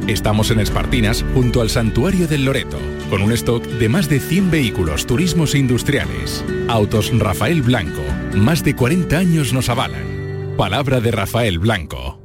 [0.08, 2.78] Estamos en Espartinas, junto al Santuario del Loreto,
[3.10, 6.46] con un stock de más de 100 vehículos turismos e industriales.
[6.68, 8.04] Autos Rafael Blanco.
[8.36, 10.54] Más de 40 años nos avalan.
[10.58, 12.25] Palabra de Rafael Blanco.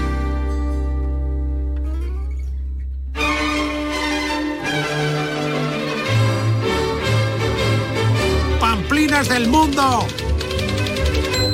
[9.29, 10.05] Del mundo.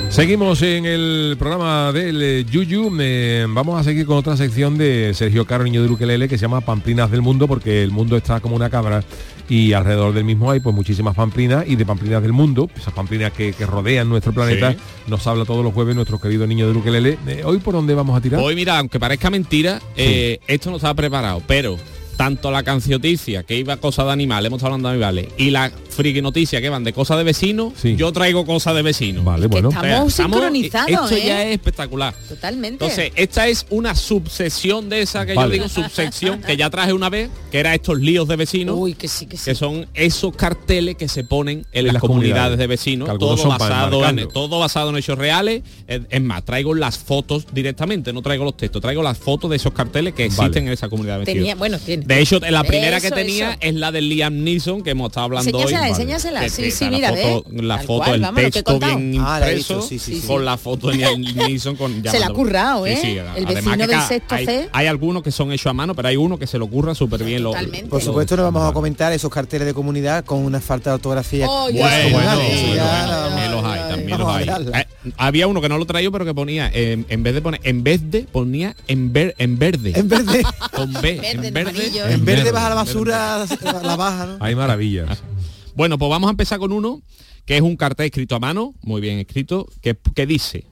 [0.09, 2.95] Seguimos en el programa del eh, Yuyu.
[2.99, 6.43] Eh, vamos a seguir con otra sección de Sergio Caro, niño de Ukelele, que se
[6.43, 9.03] llama Pamplinas del Mundo, porque el mundo está como una cabra
[9.49, 13.31] y alrededor del mismo hay pues muchísimas pamplinas y de pamplinas del mundo, esas pamplinas
[13.31, 14.77] que, que rodean nuestro planeta, Sí.
[15.07, 17.17] nos habla todos los jueves nuestro querido niño de Ukelele.
[17.27, 18.39] Eh, ¿Hoy por dónde vamos a tirar?
[18.41, 21.77] Hoy, mira, aunque parezca mentira, eh, esto no estaba preparado, pero
[22.17, 25.51] tanto la cancioticia, que iba a cosas de animales, hemos estado hablando de animales, y
[25.51, 29.25] la friki noticia que van de cosas de vecinos, yo traigo cosas de vecinos.
[29.25, 29.69] Vale, bueno.
[29.69, 31.25] estamos sincronizados, Esto ¿eh?
[31.25, 32.13] ya es espectacular.
[32.29, 32.85] Totalmente.
[32.85, 35.57] Entonces, esta es una subsección de esa que Vale.
[35.57, 38.75] yo digo subsección, que ya traje una vez, que era estos líos de vecinos.
[38.77, 39.45] Uy, que sí, que sí.
[39.45, 43.09] que son esos carteles que se ponen en, En las, las comunidades, comunidades, de vecinos,
[43.17, 45.63] todo basado, en, todo basado en hechos reales.
[45.87, 49.73] Es, más, traigo las fotos directamente, no traigo los textos, traigo las fotos de esos
[49.73, 50.67] carteles que existen Vale.
[50.67, 51.39] en esa comunidad de vecinos.
[51.39, 52.05] Tenía, bueno, tiene.
[52.05, 53.59] De hecho, la primera que tenía eso.
[53.61, 55.73] es la del Liam Neeson, que hemos estado hablando hoy.
[55.89, 56.39] Enséñasela.
[56.41, 57.61] Que- Sí, que sí, mira, la foto, ve.
[57.63, 60.27] la foto, cual, el vamos, texto bien Ah, impreso, sí, sí, sí.
[60.27, 62.99] con la foto de Liam Neeson con Se la ha currado, ¿eh?
[63.01, 64.69] El además vecino que del sexto hay, C.
[64.71, 67.23] hay algunos que son hechos a mano, pero hay uno que se lo curra súper
[67.23, 67.43] bien.
[67.43, 67.53] lo-.
[67.89, 71.45] Por supuesto no vamos a comentar esos carteles de comunidad con una falta de ortografía.
[71.49, 74.43] Oh, Bueno, bueno, también los hay, también Vamos los a hay.
[74.45, 74.81] mirarla.
[74.81, 77.61] Eh, había uno que no lo traía, pero que ponía, eh, en vez de poner,
[77.63, 79.93] en vez de, ponía en, ver, en verde.
[79.95, 81.87] En verde, Con B, en verde.
[82.09, 83.45] en verde verde, baja la en basura,
[83.83, 84.37] la baja, ¿no?
[84.39, 85.21] Hay maravillas.
[85.77, 87.03] Bueno, pues vamos a empezar con uno
[87.45, 90.65] que es un cartel escrito a mano, muy bien escrito, que, que dice,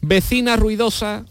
[0.00, 1.24] vecina ruidosa,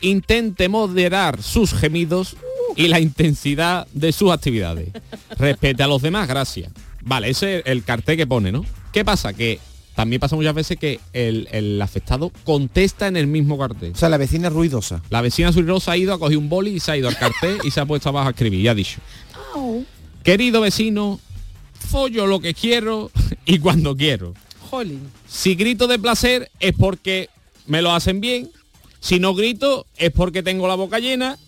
[0.00, 2.36] intente moderar sus gemidos
[2.76, 4.90] y la intensidad de sus actividades.
[5.36, 6.70] Respete a los demás, gracias.
[7.02, 8.64] Vale, ese es el cartel que pone, ¿no?
[8.92, 9.32] ¿Qué pasa?
[9.32, 9.58] Que
[9.96, 13.94] también pasa muchas veces que el, el afectado contesta en el mismo cartel.
[13.94, 15.02] O sea, la vecina ruidosa.
[15.10, 17.58] La vecina ruidosa ha ido, ha cogido un boli y se ha ido al cartel
[17.64, 19.00] y se ha puesto abajo a escribir y ha dicho,
[20.22, 21.18] querido vecino,
[21.78, 23.10] follo lo que quiero
[23.46, 24.34] y cuando quiero.
[24.70, 25.08] Jolín.
[25.28, 27.28] Si grito de placer es porque
[27.66, 28.50] me lo hacen bien.
[29.00, 31.38] Si no grito es porque tengo la boca llena.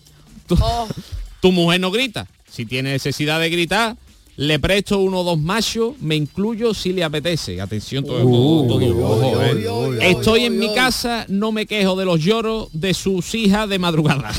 [0.47, 0.87] Tu, Oh.
[1.41, 2.27] tu mujer no grita.
[2.49, 3.95] Si tiene necesidad de gritar,
[4.37, 7.61] le presto uno o dos machos, me incluyo si le apetece.
[7.61, 9.05] Atención, todo, todo, todo.
[9.05, 10.11] Ojo, eh.
[10.11, 14.31] Estoy en mi casa, no me quejo de los lloros de sus hijas de madrugada.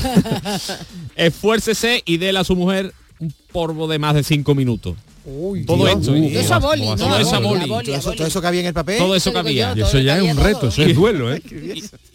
[1.15, 4.95] Esfuércese y déle a su mujer un polvo de más de cinco minutos.
[5.65, 5.89] Todo Dios.
[5.99, 6.11] esto.
[6.11, 7.17] Uh, y- Todo eso a boli, todo ¿no?
[7.17, 7.59] eso a boli.
[7.69, 8.17] boli, Todo eso, boli.
[8.17, 8.97] todo eso que había en el papel.
[8.97, 11.41] Todo eso yo, Y eso ya es un reto, eso es duelo, ¿eh?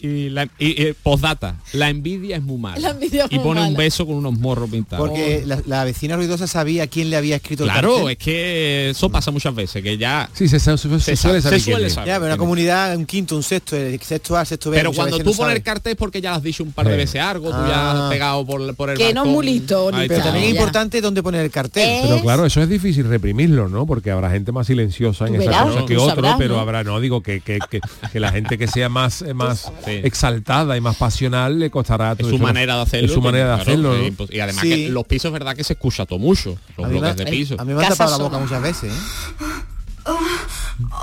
[0.00, 2.78] Y, la, y, eh, postdata, la envidia es muy mala.
[2.78, 5.08] La envidia es y muy pone un beso con unos morros pintados.
[5.08, 8.10] Porque la, la vecina ruidosa sabía quién le había escrito el claro, cartel.
[8.12, 11.40] es que eso pasa muchas veces, que ya Sí, se, se- se- se se, suele
[11.42, 11.92] sa- saber suele es.
[11.94, 12.06] saber.
[12.08, 14.76] Ya, pero una comunidad, un quinto, un sexto, el sexto A, sexto B.
[14.76, 16.86] Pero cuando tú no pones el cartel es porque ya lo has dicho un par
[16.86, 16.96] de Sí.
[16.98, 18.04] veces algo, tú ya Ah.
[18.06, 19.32] has pegado por, por el Que no es balcón.
[19.32, 22.02] muy listo, ni Pero también es importante dónde poner el cartel.
[22.04, 23.84] Pero claro, eso es difícil reprimirlo, ¿no?
[23.84, 26.60] Porque habrá gente más silenciosa en esa cosa que otro, pero ¿no?
[26.60, 27.80] habrá, no digo que, que, que,
[28.12, 30.00] que la gente que sea más, eh, más Sí.
[30.04, 32.44] exaltada y más pasional le costará Es todo su eso.
[32.44, 33.06] manera de hacerlo.
[33.06, 34.08] Es su manera de claro, hacerlo, es ¿no?
[34.26, 34.68] impos- Y además Sí.
[34.70, 37.26] que los pisos, verdad que se escucha todo mucho, los A mí, me, bloques de
[37.26, 37.56] piso.
[37.58, 38.92] a mí me Casa tapado la boca muchas veces.
[38.92, 38.96] ¿eh?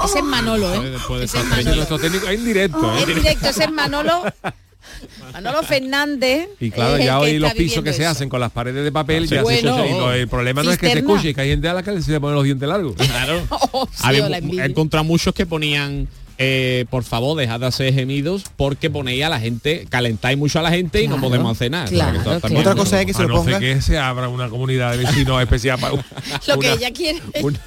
[0.06, 0.96] Ese es Manolo, ¿eh?
[0.96, 1.76] es Ese es Manolo.
[1.76, 3.04] nuestro técnico en directo, ¿eh?
[3.08, 4.24] En directo, ese es Manolo.
[5.34, 6.48] Manolo Fernández.
[6.60, 9.38] Y claro, ya hoy los pisos que se hacen con las paredes de papel ya
[9.38, 9.76] se Bueno.
[9.78, 9.88] escucha.
[9.88, 12.02] y no, el problema no es que se escuche, que hay gente a la que
[12.02, 12.96] se le ponen los dientes largos.
[12.96, 13.42] Claro.
[13.78, 14.64] Oh, sí, Había- o la envidia.
[14.66, 16.08] he encontrado muchos que ponían
[16.38, 20.62] eh, por favor dejad de hacer gemidos porque ponéis a la gente calentáis mucho a
[20.62, 22.60] la gente y no podemos hacer nada claro, claro.
[22.60, 23.60] Otra cosa es que se a lo no ponga.
[23.60, 25.94] que se abra una comunidad de vecinos especial para
[26.48, 27.22] Lo que una- ella quiere.
[27.42, 27.60] una,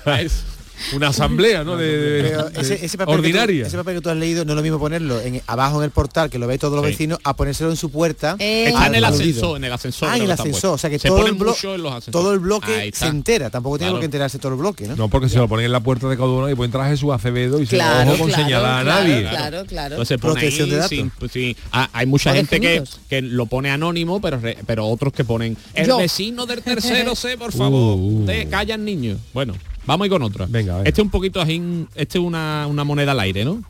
[0.95, 1.77] una asamblea, ¿no?
[1.77, 3.67] De, Pero ese, ese papel que tú- ordinaria.
[3.67, 5.91] ese papel que tú has leído no es lo mismo ponerlo en, abajo en el
[5.91, 6.91] portal, que lo ve todos los Sí.
[6.93, 8.37] vecinos, a ponérselo en su puerta.
[8.39, 10.75] Eh, está en el ascensor en el ascensor Ah, en el que ascensor.
[10.75, 13.51] O sea que se todo el, en los ascensores todo el bloque se entera.
[13.51, 14.01] Tampoco tiene Claro.
[14.01, 14.97] qué enterarse todo el bloque, ¿no?
[14.97, 17.11] No, porque se lo ponen en la puerta de cada uno y pueden entrar Jesús
[17.13, 19.21] Acevedo y se Claro, ojo con claro, señalar a claro, nadie.
[19.29, 19.95] Claro, claro.
[19.95, 20.91] Entonces se pone Protección ahí de datos.
[20.91, 21.57] sin- pues sí.
[21.73, 25.57] Ah, hay mucha gente que, que lo pone anónimo, pero re- pero otros que ponen
[25.75, 25.99] el Yo.
[25.99, 27.97] vecino del tercero C, por favor.
[27.99, 28.27] Uh, uh.
[28.27, 29.19] Te callan niños.
[29.33, 29.55] Bueno,
[29.89, 30.47] vamos a ir con otra.
[30.49, 30.89] Venga, a ver.
[30.89, 33.63] Este es un poquito así, este es una, una moneda al aire, ¿no?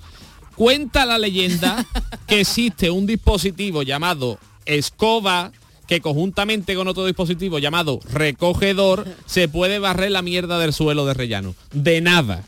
[0.57, 1.87] Cuenta la leyenda
[2.27, 5.53] que existe un dispositivo llamado escoba
[5.87, 11.15] que conjuntamente con otro dispositivo llamado recogedor se puede barrer la mierda del suelo de
[11.15, 11.55] rellano.
[11.73, 12.45] De nada.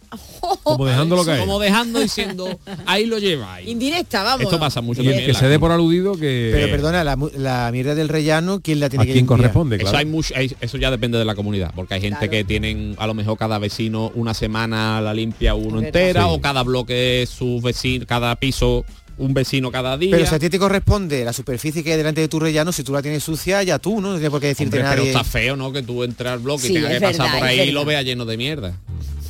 [0.62, 1.40] Como dejándolo caer.
[1.40, 3.66] Como dejando diciendo, ahí lo lleváis.
[3.68, 4.42] Indirecta, vamos.
[4.42, 5.26] Esto pasa mucho Y también.
[5.26, 6.50] que se dé por aludido que...
[6.52, 9.38] Pero perdona, la, la mierda del rellano, ¿quién la tiene a que quien limpiar?
[9.38, 9.98] corresponde, Eso, claro.
[9.98, 12.30] hay mucho, eso ya depende de la comunidad, porque hay gente Claro.
[12.32, 16.62] que tienen a lo mejor cada vecino una semana la limpia uno entera o cada
[16.62, 18.84] bloque su vecino, cada piso
[19.16, 20.10] un vecino cada día.
[20.12, 22.82] Pero si a ti te corresponde la superficie que hay delante de tu rellano, si
[22.82, 24.08] tú la tienes sucia, ya tú, ¿no?
[24.12, 25.72] No tiene por qué decirte Hombre, pero está feo, ¿no?
[25.72, 27.84] Que tú entres al bloque Sí, y tengas que pasar verdad, por ahí y lo
[27.84, 28.74] veas lleno de mierda.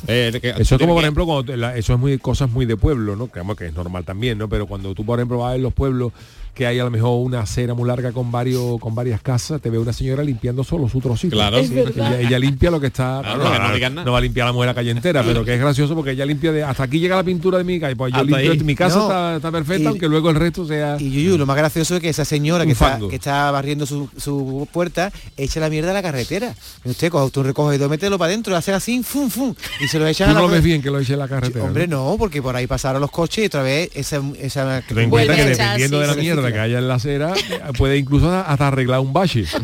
[0.07, 3.31] Eso es como por ejemplo cuando la- eso es muy cosas muy de pueblo, ¿no?
[3.31, 4.49] Que, que es normal también, ¿no?
[4.49, 6.11] Pero cuando tú por ejemplo vas en los pueblos
[6.53, 9.69] que hay a lo mejor una acera muy larga con varios con varias casas, te
[9.69, 11.35] ve una señora limpiando solo su trocito.
[11.35, 11.63] Claro.
[11.63, 13.19] Sí, ella, ella limpia lo que está.
[13.21, 14.05] Claro, no, que no no, digan nada.
[14.05, 16.25] no va a limpiar la mujer la calle entera, pero que es gracioso porque ella
[16.25, 18.75] limpia de hasta aquí llega la pintura de mi casa, y pues yo limpio mi
[18.75, 19.01] casa No.
[19.03, 20.97] está, está perfecta, Y- aunque luego el resto sea.
[20.99, 23.19] Y Yuyu, lo más gracioso es que esa señora que está, que
[23.51, 26.53] barriendo su, su puerta echa la mierda a la carretera.
[26.83, 30.07] Y usted coge un recogedor, mételo para adentro, hace así, fum, fum, y se lo
[30.07, 31.65] echan Tú a la no lo ves bien que lo eche en la carretera.
[31.65, 32.11] Hombre, ¿no?
[32.11, 34.21] no, porque por ahí pasaron los coches y otra vez esa...
[34.39, 37.33] esa Ten en cuenta que dependiendo de la mierda que haya en la acera,
[37.77, 39.45] puede incluso hasta arreglar un bache.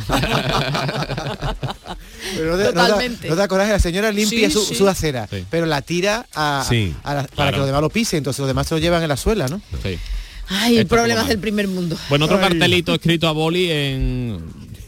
[2.36, 3.30] Pero no, te- no da- Totalmente.
[3.30, 4.76] no da coraje, la señora limpia Sí, su, sí.
[4.76, 5.46] su acera, Sí.
[5.50, 7.52] pero la tira a, Sí, a la- para claro.
[7.52, 9.62] que los demás lo pisen, entonces los demás se lo llevan en la suela, ¿no?
[9.82, 9.98] Sí.
[10.50, 11.98] Ay, Esto problemas como del primer mundo.
[12.10, 12.44] Bueno, otro Ay.
[12.50, 14.40] cartelito escrito a boli en...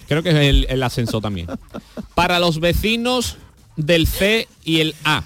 [0.08, 1.48] Creo que es el, el ascensor también.
[2.16, 3.38] Para los vecinos
[3.76, 5.24] del C y el A.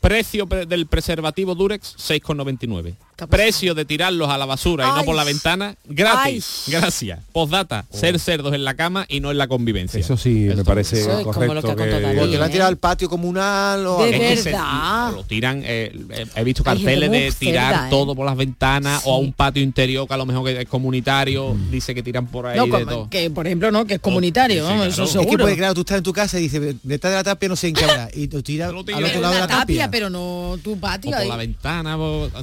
[0.00, 2.94] Precio pre- del preservativo Durex 6,99.
[3.28, 5.04] Precio de tirarlos a la basura y no Ay.
[5.06, 6.64] por la ventana gratis.
[6.68, 7.20] Gracias.
[7.32, 9.98] Postdata, ser cerdos en la cama y no en la convivencia.
[10.00, 11.54] Eso sí me parece Eso como correcto.
[11.54, 12.18] lo que que- David.
[12.18, 14.10] Porque lo han tirado al patio comunal o De.
[14.10, 15.12] Es que se- verdad.
[15.12, 17.90] lo tiran, eh, eh, he visto carteles de tirar cerda, ¿eh?
[17.90, 20.68] todo por las ventanas o a un patio interior que a lo mejor que es
[20.68, 23.08] comunitario, dice que tiran por ahí No, de como- todo.
[23.10, 24.76] que por ejemplo no, que es comunitario, sí, ¿no?
[24.76, 24.90] claro.
[24.90, 25.44] eso Es Es que seguro.
[25.44, 27.68] puede, claro, tú estás en tu casa y dices, detrás de la tapia no sé
[27.68, 28.08] en qué habrá.
[28.14, 31.10] Y tú tiras al otro lado de la tapia, pero no tu patio.
[31.10, 31.96] por la ventana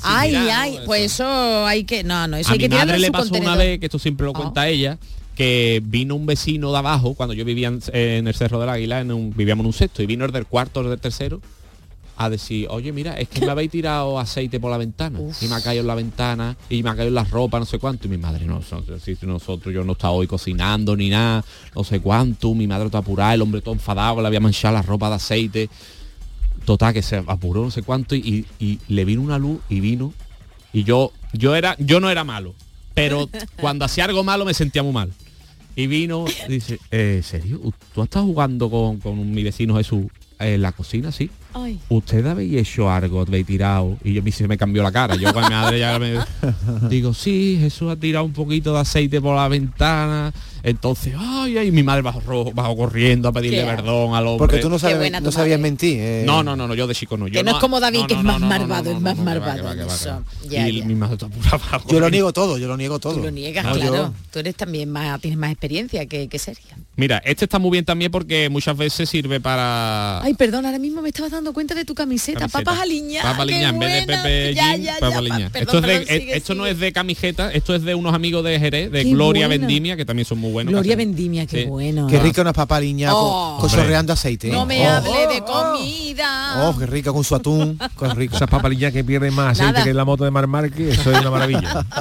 [0.03, 0.47] Ay, tirado,
[0.77, 3.07] ay, pues eso hay que no, no, eso a hay mi que madre en le
[3.07, 4.97] su pasó una vez, que esto siempre lo cuenta ella,
[5.35, 9.01] que vino un vecino de abajo, cuando yo vivía en, en el Cerro del Águila,
[9.01, 11.41] en un- vivíamos en un sexto, y vino el del cuarto, el del tercero,
[12.19, 15.53] a decir, oye, mira, es que me habéis tirado aceite por la ventana, y me
[15.53, 18.07] ha caído en la ventana, y me ha caído en la ropa, no sé cuánto,
[18.07, 21.45] y mi madre, no, si nosotros, yo no estaba hoy cocinando ni nada,
[21.75, 24.81] no sé cuánto, mi madre está apurada, el hombre todo enfadado, le había manchado la
[24.81, 25.69] ropa de aceite,
[26.65, 30.11] total, que se apuró no sé cuánto, y, y le vino una luz, y vino,
[30.77, 32.53] y yo, yo era, yo no era malo,
[32.93, 33.27] pero
[33.59, 35.11] cuando hacía algo malo me sentía muy mal.
[35.75, 37.59] Y vino, dice, eh, ¿serio?
[37.95, 40.05] ¿Tú estado jugando con, con mi vecino Jesús
[40.37, 41.31] en la cocina, sí?
[41.55, 41.79] Ay.
[41.89, 43.21] ¿Usted habéis hecho algo?
[43.21, 43.97] ¿Habéis tirado?
[44.03, 45.15] Y yo se me cambió la cara.
[45.15, 46.19] Yo con mi madre ya me
[46.89, 50.31] digo, sí, Jesús ha tirado un poquito de aceite por la ventana.
[50.67, 54.39] Entonces, ay, ay, mi madre bajó, bajó corriendo a pedirle Qué perdón al hombre.
[54.39, 55.97] Porque tú no, sabes, no sabías mentir.
[55.97, 56.23] eh.
[56.25, 57.29] No, no, no, no, yo de chico no.
[57.29, 59.73] Yo que no, es como David, no, que es más malvado, es más malvado.
[60.43, 61.83] y mi madre está apurada.
[61.87, 63.13] Yo lo niego todo, yo lo niego todo.
[63.13, 64.13] Tú lo niegas, No, yo- claro.
[64.29, 66.75] Tú eres también más, tienes más experiencia que, que Sergio.
[66.97, 70.21] Mira, este está muy bien también porque muchas veces sirve para...
[70.21, 72.39] Ay, perdón, ahora mismo me estabas dando cuenta de tu camiseta.
[72.39, 72.63] Camiseta.
[72.63, 73.23] Papas aliñas.
[73.23, 74.13] Papa qué Liñá, en vez de.
[74.13, 77.53] Pepe Ya, Jean, ya, esto es de, perdón, eh, sigue, esto no es de camiseta,
[77.53, 79.47] esto es de unos amigos de Jerez, de Gloria.
[79.47, 81.67] Vendimia, que también son muy Gloria Vendimia, qué Sí.
[81.69, 82.07] bueno.
[82.07, 83.59] Qué rica unas papaliñas Oh.
[84.09, 84.49] aceite.
[84.49, 84.91] No me oh.
[84.91, 86.67] hable de comida.
[86.69, 87.79] Oh, qué rica con su atún.
[87.99, 88.35] Qué rico.
[88.35, 89.85] Esas papalillas que pierden más aceite Nada.
[89.85, 91.85] que la moto de Mar Márquez, eso es una maravilla.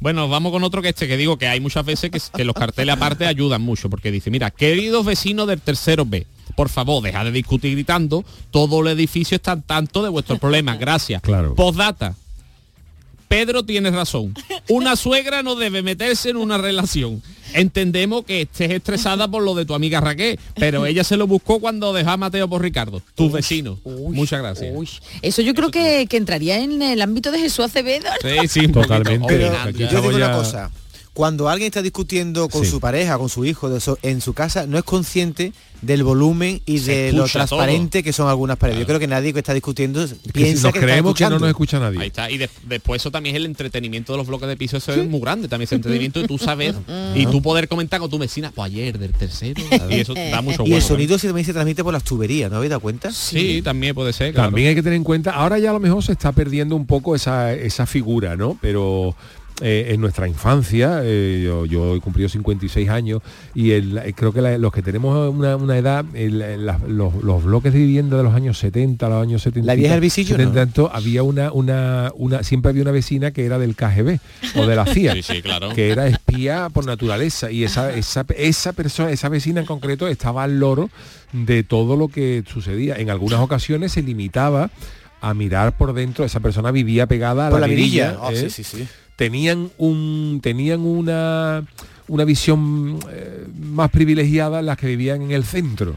[0.00, 2.54] Bueno, vamos con otro que este, que digo que hay muchas veces que, que los
[2.54, 6.24] carteles aparte ayudan mucho, porque dice, mira, queridos vecinos del tercero B,
[6.54, 10.78] por favor, deja de discutir gritando, todo el edificio está al tanto de vuestros problemas,
[10.78, 11.20] gracias.
[11.22, 11.54] Claro.
[11.56, 12.14] Postdata.
[13.28, 14.34] Pedro tiene razón.
[14.68, 17.22] Una suegra no debe meterse en una relación.
[17.54, 21.60] Entendemos que estés estresada por lo de tu amiga Raquel, pero ella se lo buscó
[21.60, 23.78] cuando dejó a Mateo por Ricardo, tus vecinos.
[23.84, 24.70] Muchas gracias.
[24.74, 24.88] Uy,
[25.22, 28.08] eso yo creo que, que entraría en el ámbito de Jesús Acevedo.
[28.20, 29.26] Sí, sí, Totalmente.
[29.26, 30.70] Pero yo digo una cosa.
[31.18, 32.70] Cuando alguien está discutiendo con Sí.
[32.70, 35.52] su pareja, con su hijo, de eso, en su casa, no es consciente
[35.82, 38.78] del volumen y Se de lo transparente que son algunas paredes.
[38.78, 41.48] Yo creo que nadie que está discutiendo piensa nos que está creemos que no nos
[41.48, 41.98] escucha nadie.
[41.98, 42.30] Ahí está.
[42.30, 45.08] Y de- después eso también es el entretenimiento de los bloques de piso, eso es
[45.08, 46.76] muy grande también ese entretenimiento de tú saber
[47.16, 49.60] y tú poder comentar con tu vecina, pues ayer del tercero.
[49.90, 52.58] y eso da mucho Y el sonido se también se transmite por las tuberías, ¿no
[52.58, 53.10] habéis dado cuenta?
[53.10, 54.50] Sí, también puede ser, claro.
[54.50, 56.86] También hay que tener en cuenta, ahora ya a lo mejor se está perdiendo un
[56.86, 58.56] poco esa, esa figura, ¿no?
[58.62, 59.16] Pero
[59.60, 63.22] eh, en nuestra infancia, eh, yo, yo he cumplido 56 años
[63.54, 67.14] y el- eh, creo que la- los que tenemos una, una edad, el- la- los,
[67.24, 70.36] los bloques de vivienda de los años 70, los años 70, La vieja del visillo,
[70.36, 70.54] 70 ¿no?
[70.54, 74.18] tanto, había una, una, una, siempre había una vecina que era del KGB
[74.56, 75.70] o de la CIA, Sí, sí, claro.
[75.74, 80.44] que era espía por naturaleza y esa, esa, esa persona, esa vecina en concreto estaba
[80.44, 80.88] al loro
[81.32, 82.94] de todo lo que sucedía.
[82.96, 84.70] En algunas ocasiones se limitaba
[85.20, 88.06] a mirar por dentro, esa persona vivía pegada a Por la, la mirilla.
[88.12, 88.36] mirilla, Oh, ¿eh?
[88.36, 88.88] sí, sí, sí.
[89.18, 91.64] Tenían un tenían una
[92.06, 95.96] una visión eh, más privilegiada las que vivían en el centro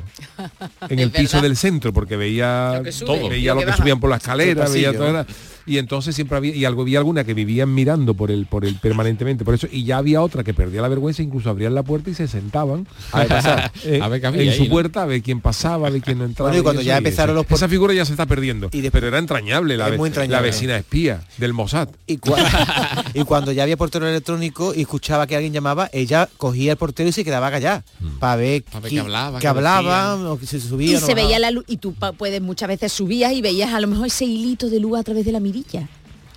[0.89, 1.43] en el piso verdad.
[1.43, 4.15] del centro porque veía Lo que sube todo veía lo lo que subían por la
[4.17, 5.24] escalera veía todo
[5.66, 8.76] y entonces siempre había y algo había alguna que vivían mirando por el por el
[8.76, 12.09] permanentemente por eso y ya había otra que perdía la vergüenza incluso abrían la puerta
[12.09, 13.72] y se sentaban A ver, pasar.
[13.86, 14.70] eh, A ver había en ahí, su ¿no?
[14.70, 16.97] puerta a ver quién pasaba a ver quién no entraba Bueno, y cuando eso, ya
[16.97, 20.28] empezaron los por- esa figura ya se está perdiendo pero era entrañable la, entrañable.
[20.28, 25.28] la vecina espía del Mossad Y, cua- y cuando ya había portero electrónico y escuchaba
[25.28, 27.84] que alguien llamaba, ella cogía el portero y se quedaba callada
[28.20, 30.91] para ver, Pa' ver qué hablaba, hablaba, o que se subía.
[30.91, 33.80] Y no se veía la luz y tú puedes muchas veces subías y veías a
[33.80, 35.88] lo mejor ese hilito de luz a través de la mirilla.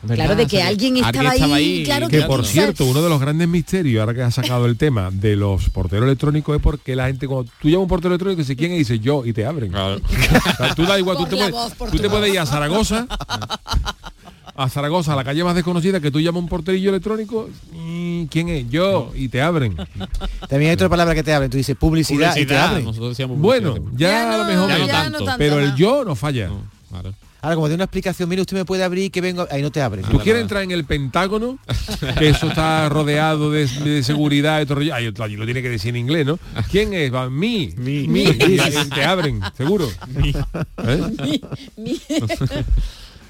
[0.06, 3.48] Claro, de que alguien estaba, ahí, claro que que por cierto, uno de los grandes
[3.48, 7.26] misterios, ahora que has sacado el tema de los porteros electrónicos, es porque la gente,
[7.26, 9.74] cuando tú llamas un portero electrónico, dice quién es, y dice yo, y te abren.
[9.74, 12.34] O sea, tú da igual, tú te, puedes, voz, por tú tu te puedes voz.
[12.34, 13.06] ir a Zaragoza,
[14.56, 18.50] a Zaragoza, a la calle más desconocida, que tú llamas un porterillo electrónico, y quién
[18.50, 19.74] es, yo, y te abren.
[20.50, 22.84] También hay otra palabra que te hablan, tú dices publicidad, y te abren.
[22.84, 25.38] nosotros decíamos Bueno, ya, a lo mejor ya no menos, tanto.
[25.38, 26.50] pero el yo no falla.
[27.44, 29.82] Ahora, como de una explicación, mire, usted me puede abrir que vengo, ahí no te
[29.82, 30.02] abren.
[30.06, 31.58] ¿Tú quieres entrar en el Pentágono?
[32.18, 34.94] Que eso está rodeado de, de seguridad y todo rollo.
[34.94, 36.38] Ay, allí lo tiene que decir en inglés, ¿no?
[36.70, 37.12] ¿Quién es?
[37.12, 38.58] Va, mí, mí, ahí
[38.94, 39.88] te abren, seguro.
[40.84, 41.40] ¿Eh?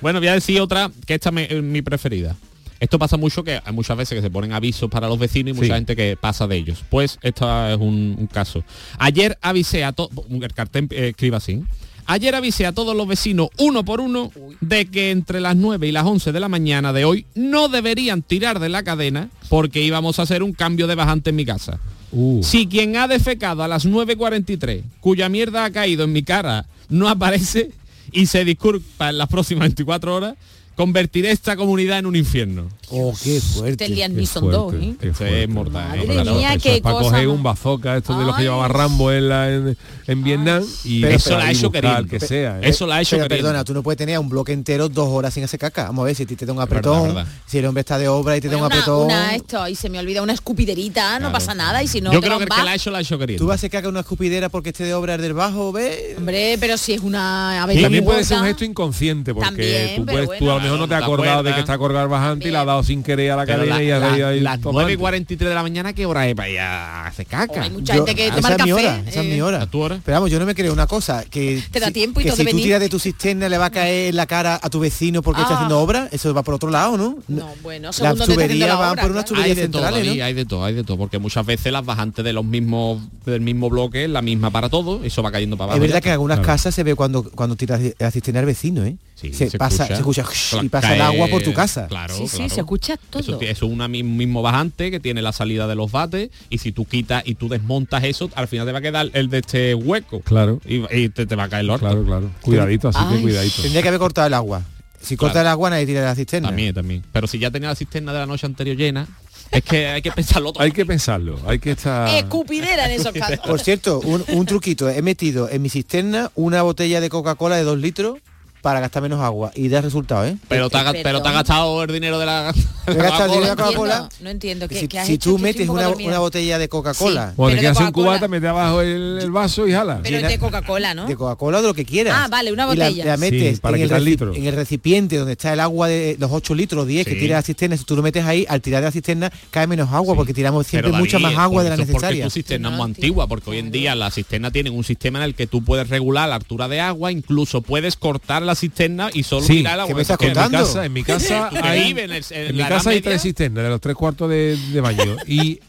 [0.01, 2.37] Bueno, voy a decir otra que esta me- es mi preferida.
[2.79, 5.55] Esto pasa mucho que hay muchas veces que se ponen avisos para los vecinos y
[5.55, 5.73] mucha Sí.
[5.73, 6.85] gente que pasa de ellos.
[6.91, 8.63] Pues esto es un, un caso.
[8.99, 11.63] Ayer avisé a todos, el cartel eh, escriba así.
[12.07, 14.31] Ayer avisé a todos los vecinos, uno por uno,
[14.61, 18.23] de que entre las 9 y las 11 de la mañana de hoy no deberían
[18.23, 21.81] tirar de la cadena porque íbamos a hacer un cambio de bajante en mi casa.
[22.13, 22.43] Uh.
[22.43, 27.09] Si quien ha defecado a las 9.43, cuya mierda ha caído en mi cara, no
[27.09, 27.71] aparece
[28.13, 30.35] y se disculpa en las próximas 24 horas,
[30.77, 32.69] convertiré esta comunidad en un infierno.
[32.91, 33.77] Oh, qué fuerte.
[33.87, 34.95] Te lían ni son dos, ¿eh?
[35.01, 35.99] Esto es mortal.
[35.99, 36.07] ¿eh?
[36.07, 38.43] Madre mía, Eso qué es para cosa coger más- un bazooka, esto de los que
[38.43, 41.83] llevaba Rambo en, la- en, en Vietnam y Pero- Eso la ha y hecho buscar
[41.83, 42.11] queriendo.
[42.11, 42.59] que sea.
[42.61, 42.69] ¿eh?
[42.69, 43.37] Eso la ha hecho queriendo.
[43.49, 45.85] perdona, tú no puedes tener un bloque entero dos horas sin hacer caca.
[45.85, 47.33] Vamos a ver si ti te da un apretón, verdad, verdad.
[47.47, 49.05] si el hombre está de obra y te da un una, apretón.
[49.07, 52.21] una esto y se me olvida una escupiderita, no pasa nada y si no Yo
[52.21, 53.43] te creo que un el la ha hecho la ha hecho queriendo.
[53.43, 56.17] Tú vas a hacer caca una escupidera porque esté de obra el del bajo, ¿ves?
[56.19, 60.29] Hombre, pero si es una avería También puede ser un gesto inconsciente porque tú, puedes,
[60.65, 63.03] mejor no te has acordado de que está colgado bajante y la ha dado sin
[63.03, 64.81] querer a la Pero cadena la- y ha la- ido ahí las tomando.
[64.81, 67.63] 9 y 43 de la mañana, ¿qué hora es para ir a hacer caca?
[67.63, 68.87] Hay mucha gente que esa toma el es mi café.
[68.87, 69.63] hora, esa es mi eh, hora.
[69.63, 70.01] ¿A tu hora?
[70.05, 72.31] Pero vamos, yo no me creo una cosa, que Te da si- tiempo y que
[72.31, 74.59] todo si de tú tiras de tu cisterna le va a caer en la cara
[74.63, 75.57] a tu vecino porque está Ah.
[75.57, 77.19] haciendo obra, eso va por otro lado, ¿no?
[77.29, 80.25] No, bueno, Las según tuberías la van obra, por unas tuberías de todo, centrales, ¿no?
[80.25, 83.41] hay de todo, hay de todo, porque muchas veces las bajantes de los mismos del
[83.41, 85.77] mismo bloque es la misma para todo, eso va cayendo para abajo.
[85.77, 88.85] Es verdad que en algunas casas se ve cuando cuando tiras la cisterna al vecino,
[88.85, 88.97] ¿eh?
[89.33, 90.25] Sí, se, se pasa, escucha.
[90.25, 91.87] se escucha y pasa cae- el agua por tu casa.
[91.87, 92.55] Claro, Sí, sí, claro.
[92.55, 93.21] se escucha todo.
[93.21, 96.85] Eso, es un mismo bajante que tiene la salida de los bates y si tú
[96.85, 100.21] quitas y tú desmontas eso, al final te va a quedar el de este hueco.
[100.21, 100.61] Claro.
[100.67, 101.87] Y, y te, te va a caer el orto.
[101.87, 102.31] Claro, claro.
[102.41, 103.63] Cuidadito, así que cuidadito.
[103.63, 104.63] Tendría que haber cortado el agua.
[105.01, 105.49] Si corta Claro.
[105.49, 106.49] el agua nadie tira de la cisterna.
[106.49, 107.03] También, también.
[107.13, 109.07] Pero si ya tenía la cisterna de la noche anterior llena,
[109.51, 110.63] es que hay que pensarlo todo.
[110.65, 112.09] Hay que pensarlo, hay que estar...
[112.09, 113.39] Escupidera en esos casos.
[113.47, 117.63] Por cierto, un, un truquito, he metido en mi cisterna una botella de Coca-Cola de
[117.65, 118.17] dos litros
[118.65, 120.39] para gastar menos agua y da resultado, ¿eh?
[120.49, 122.51] Pero te, ha, pero te ha gastado el dinero de la,
[122.87, 123.51] de Coca-Cola.
[123.51, 124.69] entiendo, no entiendo.
[124.69, 127.57] ¿Qué, Si, qué has si tú Que metes un una, botella de Coca-Cola, Pero de
[127.59, 128.09] quedas sin Coca-Cola.
[128.13, 130.01] cubata, mete abajo el, el vaso y jala.
[130.03, 131.07] Pero llena- de Coca-Cola, ¿no?
[131.07, 132.15] de Coca-Cola o de lo que quieras.
[132.19, 133.05] Ah, vale, una Y la- botella.
[133.05, 134.35] la, metes Sí, para en, el litros.
[134.37, 137.21] en el recipiente donde está el agua de los 8 litros o 10 que Sí.
[137.21, 139.93] tira la cisterna, si tú lo metes ahí, al tirar de la cisterna cae menos
[139.93, 142.09] agua porque tiramos siempre Pero, mucha David, más agua de la necesaria.
[142.09, 145.19] Porque tu cisterna es muy antigua, porque hoy en día las cisternas tienen un sistema
[145.19, 149.11] en el que tú puedes regular la altura de agua, incluso puedes cortar la cisterna
[149.13, 149.87] y solo Sí, el agua.
[149.87, 150.59] ¿qué me estás Que en mi contando?
[150.67, 153.65] casa, en mi casa hay, en el- en en mi la casa hay tres cisternas
[153.65, 155.61] de los tres cuartos de, de baño y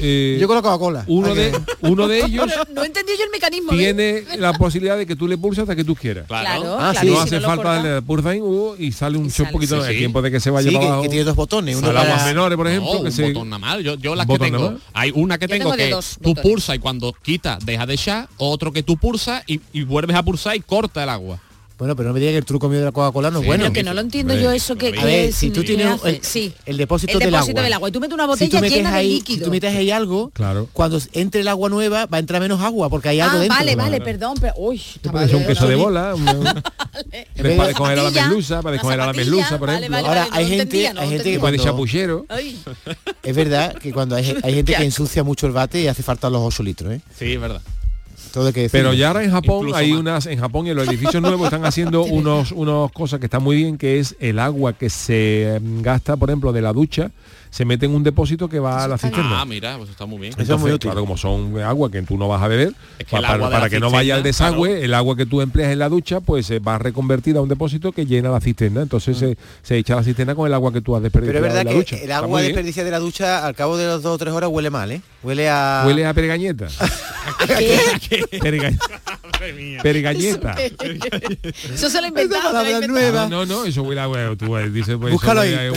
[0.00, 1.04] eh, Yo con la Coca-Cola.
[1.08, 1.52] uno de
[1.82, 3.72] uno de ellos No, no entendí yo el mecanismo.
[3.72, 3.78] ¿ves?
[3.78, 6.24] tiene la posibilidad de que tú le pulses hasta que tú quieras.
[6.26, 7.00] Claro, Ah, claro.
[7.00, 7.06] sí.
[7.12, 9.98] no si hace falta darle pulsa ahí, uh, y sale un chop poquito Sí, el
[9.98, 11.02] tiempo de que se vaya Sí, para que, abajo.
[11.02, 11.76] que tiene dos botones.
[11.76, 13.78] Uno Para aguas menores, por No, ejemplo, que un se botón nada más.
[13.82, 16.78] Yo, yo las ¿Un que tengo, hay una que tengo, que dos tú pulsas y
[16.78, 20.60] cuando quitas deja de echar, otro que tú pulsas y, y vuelves a pulsar y
[20.60, 21.40] corta el agua.
[21.78, 23.46] Bueno, pero no me digas que el truco mío de la Coca-Cola no es Sí,
[23.46, 23.72] bueno.
[23.72, 26.18] Que no lo entiendo yo eso que, a ver, es- si tú ¿qué tienes el,
[26.24, 26.52] sí.
[26.66, 27.62] el depósito, el del, agua.
[27.62, 29.38] del agua y tú metes una Si botella tú metes llena de líquido.
[29.38, 30.68] si tú metes ahí algo, Claro.
[30.72, 33.56] cuando entre el agua nueva va a entrar menos agua porque hay algo ah, dentro.
[33.58, 37.98] vale, vale, perdón, pero uy, Te estaba puede ser un queso de bola, para descoger
[37.98, 39.90] a la merluza, para descoger a la merluza, por ejemplo.
[39.90, 41.58] vale, Ahora hay gente, entendía, no hay gente que puede.
[42.28, 42.58] Ay,
[43.22, 46.28] es verdad que cuando hay, hay gente que ensucia mucho el bate y hace falta
[46.28, 47.00] los 8 litros, ¿eh?
[47.16, 47.62] Sí, es verdad.
[48.52, 48.68] Que.
[48.70, 50.00] Pero ya ahora en Japón hay más.
[50.00, 53.42] unas, en Japón y en los edificios nuevos están haciendo unos, unos cosas que están
[53.42, 57.10] muy bien, que es el agua que se em, gasta, por ejemplo, de la ducha,
[57.50, 59.40] se mete en un depósito que va a la cisterna.
[59.40, 60.34] Ah, mira, pues está muy bien.
[60.38, 63.90] Entonces, claro, como son agua que tú no vas a beber, que para, que no
[63.90, 67.38] vaya al desagüe, el agua que tú empleas en la ducha, pues eh, va reconvertida
[67.38, 68.82] a un depósito que llena la cisterna.
[68.82, 71.54] Entonces se, se echa la cisterna con el agua que tú has desperdiciado Pero es
[71.54, 72.04] verdad en la que ducha.
[72.04, 74.50] el agua muy desperdiciada de la ducha al cabo de las dos o tres horas
[74.50, 75.00] huele mal, ¿eh?
[75.22, 75.82] Huele a...
[75.86, 76.68] Huele a pergañeta.
[78.40, 78.76] Perga-
[79.82, 80.56] Pergañeta.
[81.72, 83.30] Eso se lo se inventaron.
[83.30, 84.36] No, no, eso huele a huevo.
[84.36, 85.68] Tú eh, dices, pues, Búscalo eso ahí.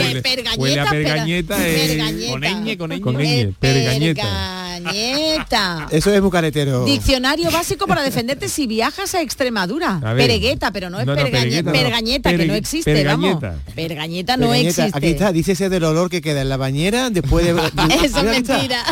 [0.57, 1.60] huele, a pergañeta.
[1.61, 2.31] Pergañeta.
[2.31, 2.99] Con ñ, con ñ.
[3.01, 4.23] Con ñ, pergañeta.
[4.83, 5.87] Pergañeta.
[5.91, 6.85] Eso es muy caretero.
[6.85, 9.97] Diccionario básico para defenderte si viajas a Extremadura.
[10.03, 10.15] A.
[10.15, 13.49] Peregueta, pero no es No, no, pergañeta, que no existe, pergañeta.
[13.51, 13.61] vamos.
[13.75, 14.97] Pergañeta no Pergañeta, existe.
[14.97, 17.51] Aquí está, dice ese del olor que queda en la bañera después de...
[18.03, 18.83] Eso es mentira.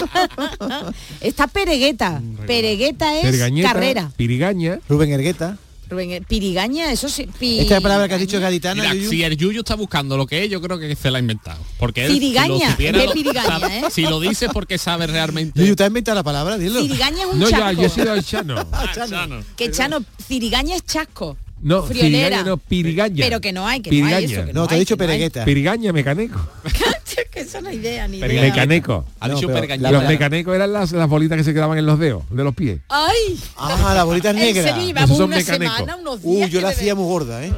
[1.22, 2.22] Está Peregueta.
[2.46, 4.12] Peregueta es Pergañeta, carrera.
[4.16, 4.80] Pirigaña.
[4.88, 5.58] Rubén Ergueta.
[5.90, 7.28] Rubén, Pirigaña, eso sí.
[7.42, 9.10] Esta palabra que has dicho gaditana, Mira, Yuyu.
[9.10, 11.60] si el Yuyu está buscando lo que es, yo creo que se la ha inventado.
[11.80, 13.84] Porque él, Cirigaña, si lo supiera, pirigaña, sabe- ¿eh?
[13.92, 15.60] Si lo dice porque sabe realmente.
[15.60, 16.58] Yuyu, ¿te has inventado la palabra?
[16.58, 16.82] Dilo.
[16.82, 18.56] Cirigaña es un No, yo he sido el chano.
[18.72, 19.44] Ah, Chano.
[19.56, 21.38] Que Chano, Cirigaña es chasco.
[21.62, 22.10] No, Friolera.
[22.38, 23.26] pirigaña no, pirigaña.
[23.26, 24.26] Pero que no hay, que no hay Pirigaña.
[24.40, 24.46] eso.
[24.48, 25.46] Que No, no, te he dicho no peregueta.
[25.46, 26.40] Pirigaña, mecánico.
[27.32, 28.42] que eso no idea, ni Pergaña.
[28.42, 28.52] idea.
[28.54, 29.06] Mecaneco.
[29.20, 29.92] Ha No, dicho pero pergañeta.
[29.92, 32.80] Los mecánicos eran las, las bolitas que se quedaban en los dedos, de los pies.
[32.90, 33.40] ¡Ay!
[33.58, 34.66] Ah, las bolitas En negras.
[34.66, 35.76] serio, llevamos Esos son una mecánicos.
[35.78, 37.54] semana, unos Uh, yo la hacía muy gorda, ¿eh?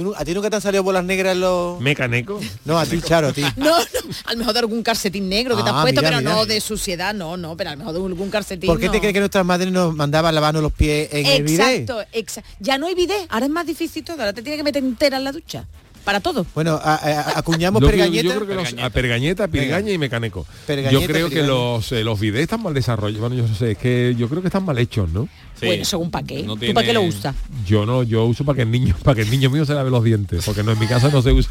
[0.00, 1.78] ¿Tú nu- ¿A ti nunca te han salido bolas negras los...?
[1.78, 2.40] Mecánico.
[2.64, 3.42] No, a ti, Charo, a ti.
[3.56, 3.76] No, no,
[4.24, 6.34] a lo mejor de algún calcetín negro que te has Ah, puesto, mira, pero mira.
[6.36, 8.66] no de suciedad, no, no, pero a lo mejor de algún calcetín.
[8.66, 11.80] ¿Por qué te crees que nuestras madres nos mandaban lavarnos los pies en el bidet?
[11.80, 12.48] Exacto, exacto.
[12.60, 15.18] Ya no hay bidet, ahora es más difícil todo, ahora te tienes que meter entera
[15.18, 15.66] en la ducha.
[16.04, 16.46] Para todo.
[16.54, 18.22] Bueno, a- a- acuñamos pergañeta.
[18.28, 20.46] Yo creo que los, a pergañeta, pirigaña y mecánico.
[20.66, 23.20] Pergañeta, yo creo que los, eh, los videos están mal desarrollados.
[23.20, 25.28] Bueno, yo no sé, es que yo creo que están mal hechos, ¿no?
[25.62, 26.42] Bueno, según para qué.
[26.42, 27.34] No ¿Tú para qué lo usas?
[27.66, 29.90] Yo no, yo uso para que el niño, para que el niño mío se lave
[29.90, 31.50] los dientes, porque no en mi casa no se usa,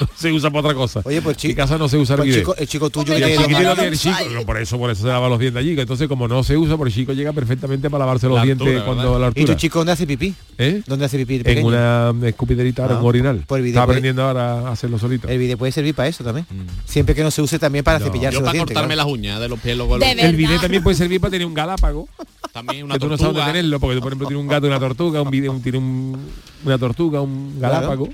[0.00, 1.00] no se usa para otra cosa.
[1.04, 3.14] Oye, pues en chico, mi casa no se usa el pues chico, el chico tuyo
[3.14, 5.08] Y que el tiene chiquitito los- tiene el chico, no, por eso, por eso se
[5.08, 5.74] lava los dientes allí.
[5.74, 8.44] que Entonces, como no se usa, por el chico llega perfectamente para lavarse los La
[8.44, 9.18] dientes altura, cuando ¿verdad?
[9.20, 9.46] la ¿Y altura.
[9.46, 10.34] tu chico dónde hace pipí?
[10.58, 10.82] ¿Eh?
[10.86, 11.42] ¿Dónde hace pipí?
[11.44, 13.44] el En una escupiderita, Ah, un orinal.
[13.46, 15.28] pues el Está puede- aprendiendo ahora a hacerlo solito.
[15.28, 16.46] El bidet puede servir para eso también.
[16.84, 18.06] Siempre que no se use también para No.
[18.06, 18.74] cepillarse Yo los para dientes.
[18.74, 19.08] cortarme claro.
[19.08, 20.02] las uñas de los pies De los-.
[20.02, 22.08] El bidet también puede servir para tener un galápago,
[22.52, 24.68] también una que tú no sabes tenerlo, porque tú, por ejemplo, tienes un gato y
[24.70, 26.18] una tortuga, un bidet, un, tiene un-
[26.64, 27.74] una tortuga, un Claro.
[27.74, 28.08] galápago.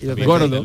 [0.00, 0.64] Y lo Gordo.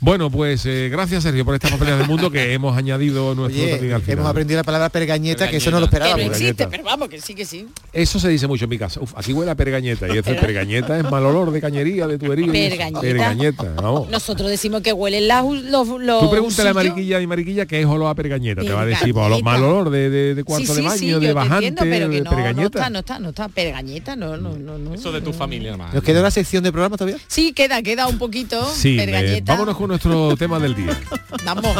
[0.00, 3.72] Bueno, pues eh, gracias Sergio por estas papeleas del mundo que hemos añadido nuestro Oye,
[3.74, 4.02] al final.
[4.18, 6.10] hemos aprendido la palabra pergañeta, que eso no lo Que esperaba.
[6.12, 6.38] no Pergañeta.
[6.44, 7.66] existe, pero vamos, que sí, que sí.
[7.92, 9.00] Eso se dice mucho en mi casa.
[9.00, 10.06] Uf, aquí huele a pergañeta.
[10.08, 12.50] Y eso es pergañeta es mal olor de cañería, de tubería.
[12.50, 13.00] Pergañeta.
[13.00, 14.08] Pergañeta, vamos.
[14.08, 16.74] Nosotros decimos que huelen las, los, los Tú pregúntale a.
[16.74, 18.62] Mariquilla y Mariquilla que es olor a pergañeta.
[18.62, 19.44] Te va a decir, pues, olor- Pergañeta.
[19.44, 22.14] mal olor de, de, de cuarto sí, de baño, sí, de bajante, entiendo, pero que
[22.16, 22.78] de no, no pergañeta.
[22.78, 23.48] está, no está, no está.
[23.48, 24.94] Pergañeta, no, no, no, no.
[24.94, 25.92] Eso de tu familia, hermano.
[25.92, 27.18] ¿Nos queda una sección de programa todavía?
[27.26, 28.72] Sí, queda, queda un poquito.
[28.74, 30.98] Sí, eh, vámonos con nuestro tema del día.
[31.44, 31.76] Vamos.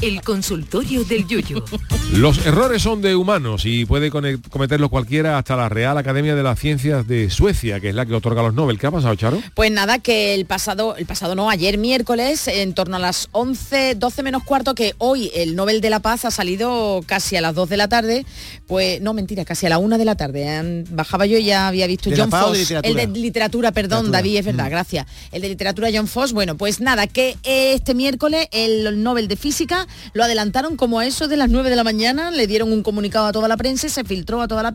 [0.00, 1.64] El consultorio del Yuyo.
[2.12, 6.58] Los errores son de humanos y puede cometerlos cualquiera hasta la Real Academia de las
[6.58, 8.78] Ciencias de Suecia, que es la que otorga los Nobel.
[8.78, 9.42] ¿Qué ha pasado, Charo?
[9.54, 13.94] Pues nada, que el pasado, el pasado no, ayer miércoles, en torno a las 11,
[13.96, 17.54] 12 menos cuarto, que hoy el Nobel de la Paz ha salido casi a las
[17.54, 18.24] 2 de la tarde,
[18.66, 20.48] pues no, mentira, casi a la 1 de la tarde.
[20.48, 23.02] Han- Bajaba yo y ya había visto ¿De la John literatura?
[23.02, 24.18] el de literatura, perdón, Literatura.
[24.18, 24.70] David, es verdad, Mm.
[24.70, 25.06] gracias.
[25.32, 29.88] El de literatura John Foss, bueno, pues nada, que este miércoles el Nobel de Física
[30.12, 33.26] lo adelantaron como a eso de las 9 de la mañana, le dieron un comunicado
[33.26, 34.72] a toda la prensa, y se filtró a toda la,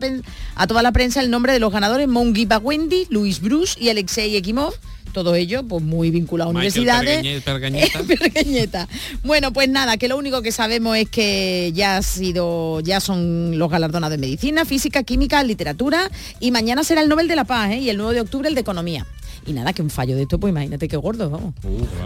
[0.56, 4.36] a toda la prensa el nombre de los ganadores, Mongi Wendy, Luis Bruce y Alexei
[4.36, 4.74] Ekimov,
[5.14, 7.22] todos ellos pues muy vinculados a universidades.
[7.22, 8.00] Pergañe- Pergañeta.
[8.06, 8.88] Pergañeta.
[9.22, 13.56] Bueno, pues nada, que lo único que sabemos es que ya ha sido, ya son
[13.58, 16.10] los galardonados de medicina, física, química, literatura
[16.40, 17.78] y mañana será el Nobel de la Paz ¿eh?
[17.78, 19.06] y el 9 de octubre el de economía.
[19.46, 21.54] Y nada, que un fallo de esto, pues imagínate qué gordo, vamos.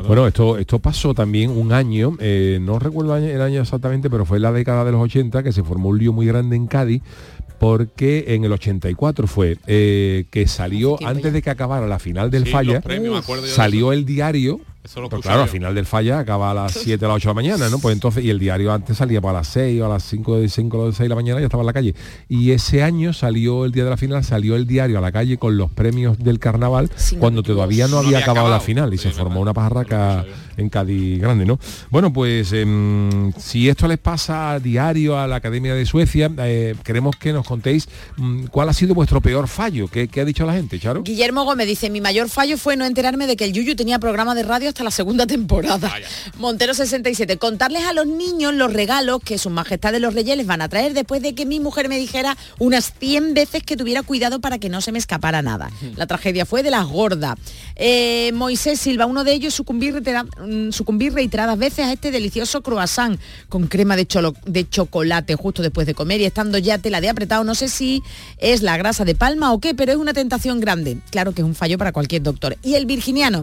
[0.07, 4.39] Bueno, esto, esto pasó también un año, eh, no recuerdo el año, exactamente, pero fue
[4.39, 7.03] en la década de los 80 que se formó un lío muy grande en Cádiz
[7.59, 12.45] porque en el 84 fue eh, que salió antes de que acabara la final del
[12.45, 14.61] Sí, falla, premios, salió el diario.
[14.89, 15.45] Eso lo Pero escuché claro, yo.
[15.45, 17.79] al final del falla acaba a las 7 a las 8 de la mañana, ¿no?
[17.79, 20.49] Pues entonces, y el diario antes salía para las 6 o a las 5 de
[20.49, 21.95] 5 o 6 de la mañana ya estaba en la calle.
[22.29, 25.37] Y ese año salió el día de la final, salió el diario a la calle
[25.37, 28.99] con los premios del carnaval cuando todavía no, No había había acabado, la final y
[28.99, 30.25] se formó una pajarraca
[30.57, 31.59] en Cádiz grande, ¿no?
[31.91, 36.75] Bueno, pues em, si esto les pasa a diario a la Academia de Suecia, eh,
[36.83, 39.87] queremos que nos contéis mm, cuál ha sido vuestro peor fallo.
[39.89, 41.03] ¿Qué, qué ha dicho la gente, Charo?
[41.03, 44.35] Guillermo Gómez dice, mi mayor fallo fue no enterarme de que el Yuyu tenía programa
[44.35, 45.93] de radio hasta hasta la segunda temporada.
[46.39, 47.37] Montero 67.
[47.39, 50.95] Contarles a los niños los regalos que sus majestades los reyes les van a traer
[50.95, 54.69] después de que mi mujer me dijera unas 100 veces que tuviera cuidado para que
[54.69, 55.73] no se me escapara nada.
[55.97, 57.37] La tragedia fue de las gordas.
[57.75, 62.63] Eh, Moisés Silva, uno de ellos, sucumbir, reitera- mm, sucumbir reiteradas veces a este delicioso
[62.63, 63.19] croissant
[63.49, 67.09] con crema de, cholo- de chocolate justo después de comer y estando ya tela de
[67.09, 67.43] apretado.
[67.43, 68.01] No sé si
[68.39, 70.99] es la grasa de palma o qué, pero es una tentación grande.
[71.11, 72.57] Claro que es un fallo para cualquier doctor.
[72.63, 73.43] Y el virginiano.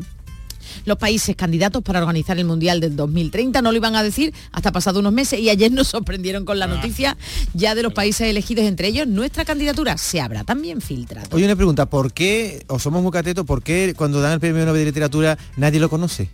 [0.86, 4.72] Los países candidatos para organizar el Mundial del 2030 no lo iban a decir hasta
[4.72, 7.18] pasado unos meses y ayer nos sorprendieron con la noticia
[7.54, 11.28] ya de los países elegidos, entre ellos nuestra candidatura se habrá también filtrado.
[11.32, 14.66] Oye, una pregunta, ¿por qué, o somos muy catetos, por qué cuando dan el premio
[14.66, 16.30] Nobel de Literatura nadie lo conoce?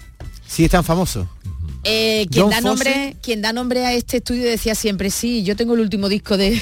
[0.47, 1.28] Si es tan famoso.
[1.84, 2.68] Eh, quien, John da Fosse.
[2.68, 6.38] nombre, quien da nombre a este estudio decía siempre, sí, yo tengo el último disco
[6.38, 6.62] de...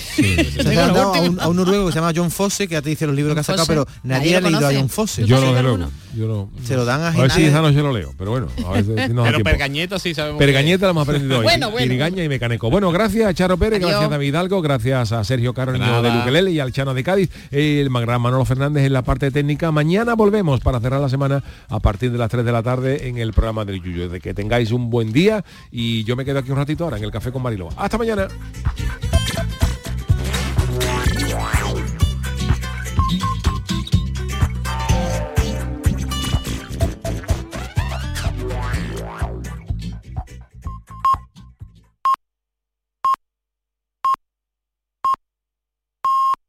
[0.64, 3.06] Dado a un, a un noruego que se llama John Fosse, que ya te dice
[3.06, 3.70] los libros que ha sacado, Fosse.
[3.70, 4.74] pero nadie, Nadie ha leído a.
[4.74, 5.26] John Fosse.
[5.26, 5.92] Yo no.
[6.16, 6.50] Yo no.
[6.64, 8.90] Se lo dan a A ver si esa noche lo leo, pero bueno, a si
[8.94, 9.44] Pero.
[9.44, 10.40] Pergañeta sí sabemos.
[10.40, 11.44] Pergañeta lo hemos aprendido hoy.
[11.44, 11.86] Bueno, bueno.
[11.86, 12.70] Pirigaña y Mecaneco.
[12.70, 13.92] Bueno, gracias a Charo Pérez, Adiós.
[13.92, 16.02] gracias a David Hidalgo, gracias a Sergio Caro, niño Nada.
[16.02, 19.72] de Luquelele y al Chano de Cádiz, el gran Manolo Fernández en la parte técnica.
[19.72, 23.18] Mañana volvemos para cerrar la semana a partir de las 3 de la tarde en
[23.18, 24.10] el programa del Yuyo.
[24.10, 27.04] De que tengáis un buen día y yo me quedo aquí un ratito ahora en
[27.04, 27.70] el café con Mariló.
[27.78, 28.28] Hasta mañana.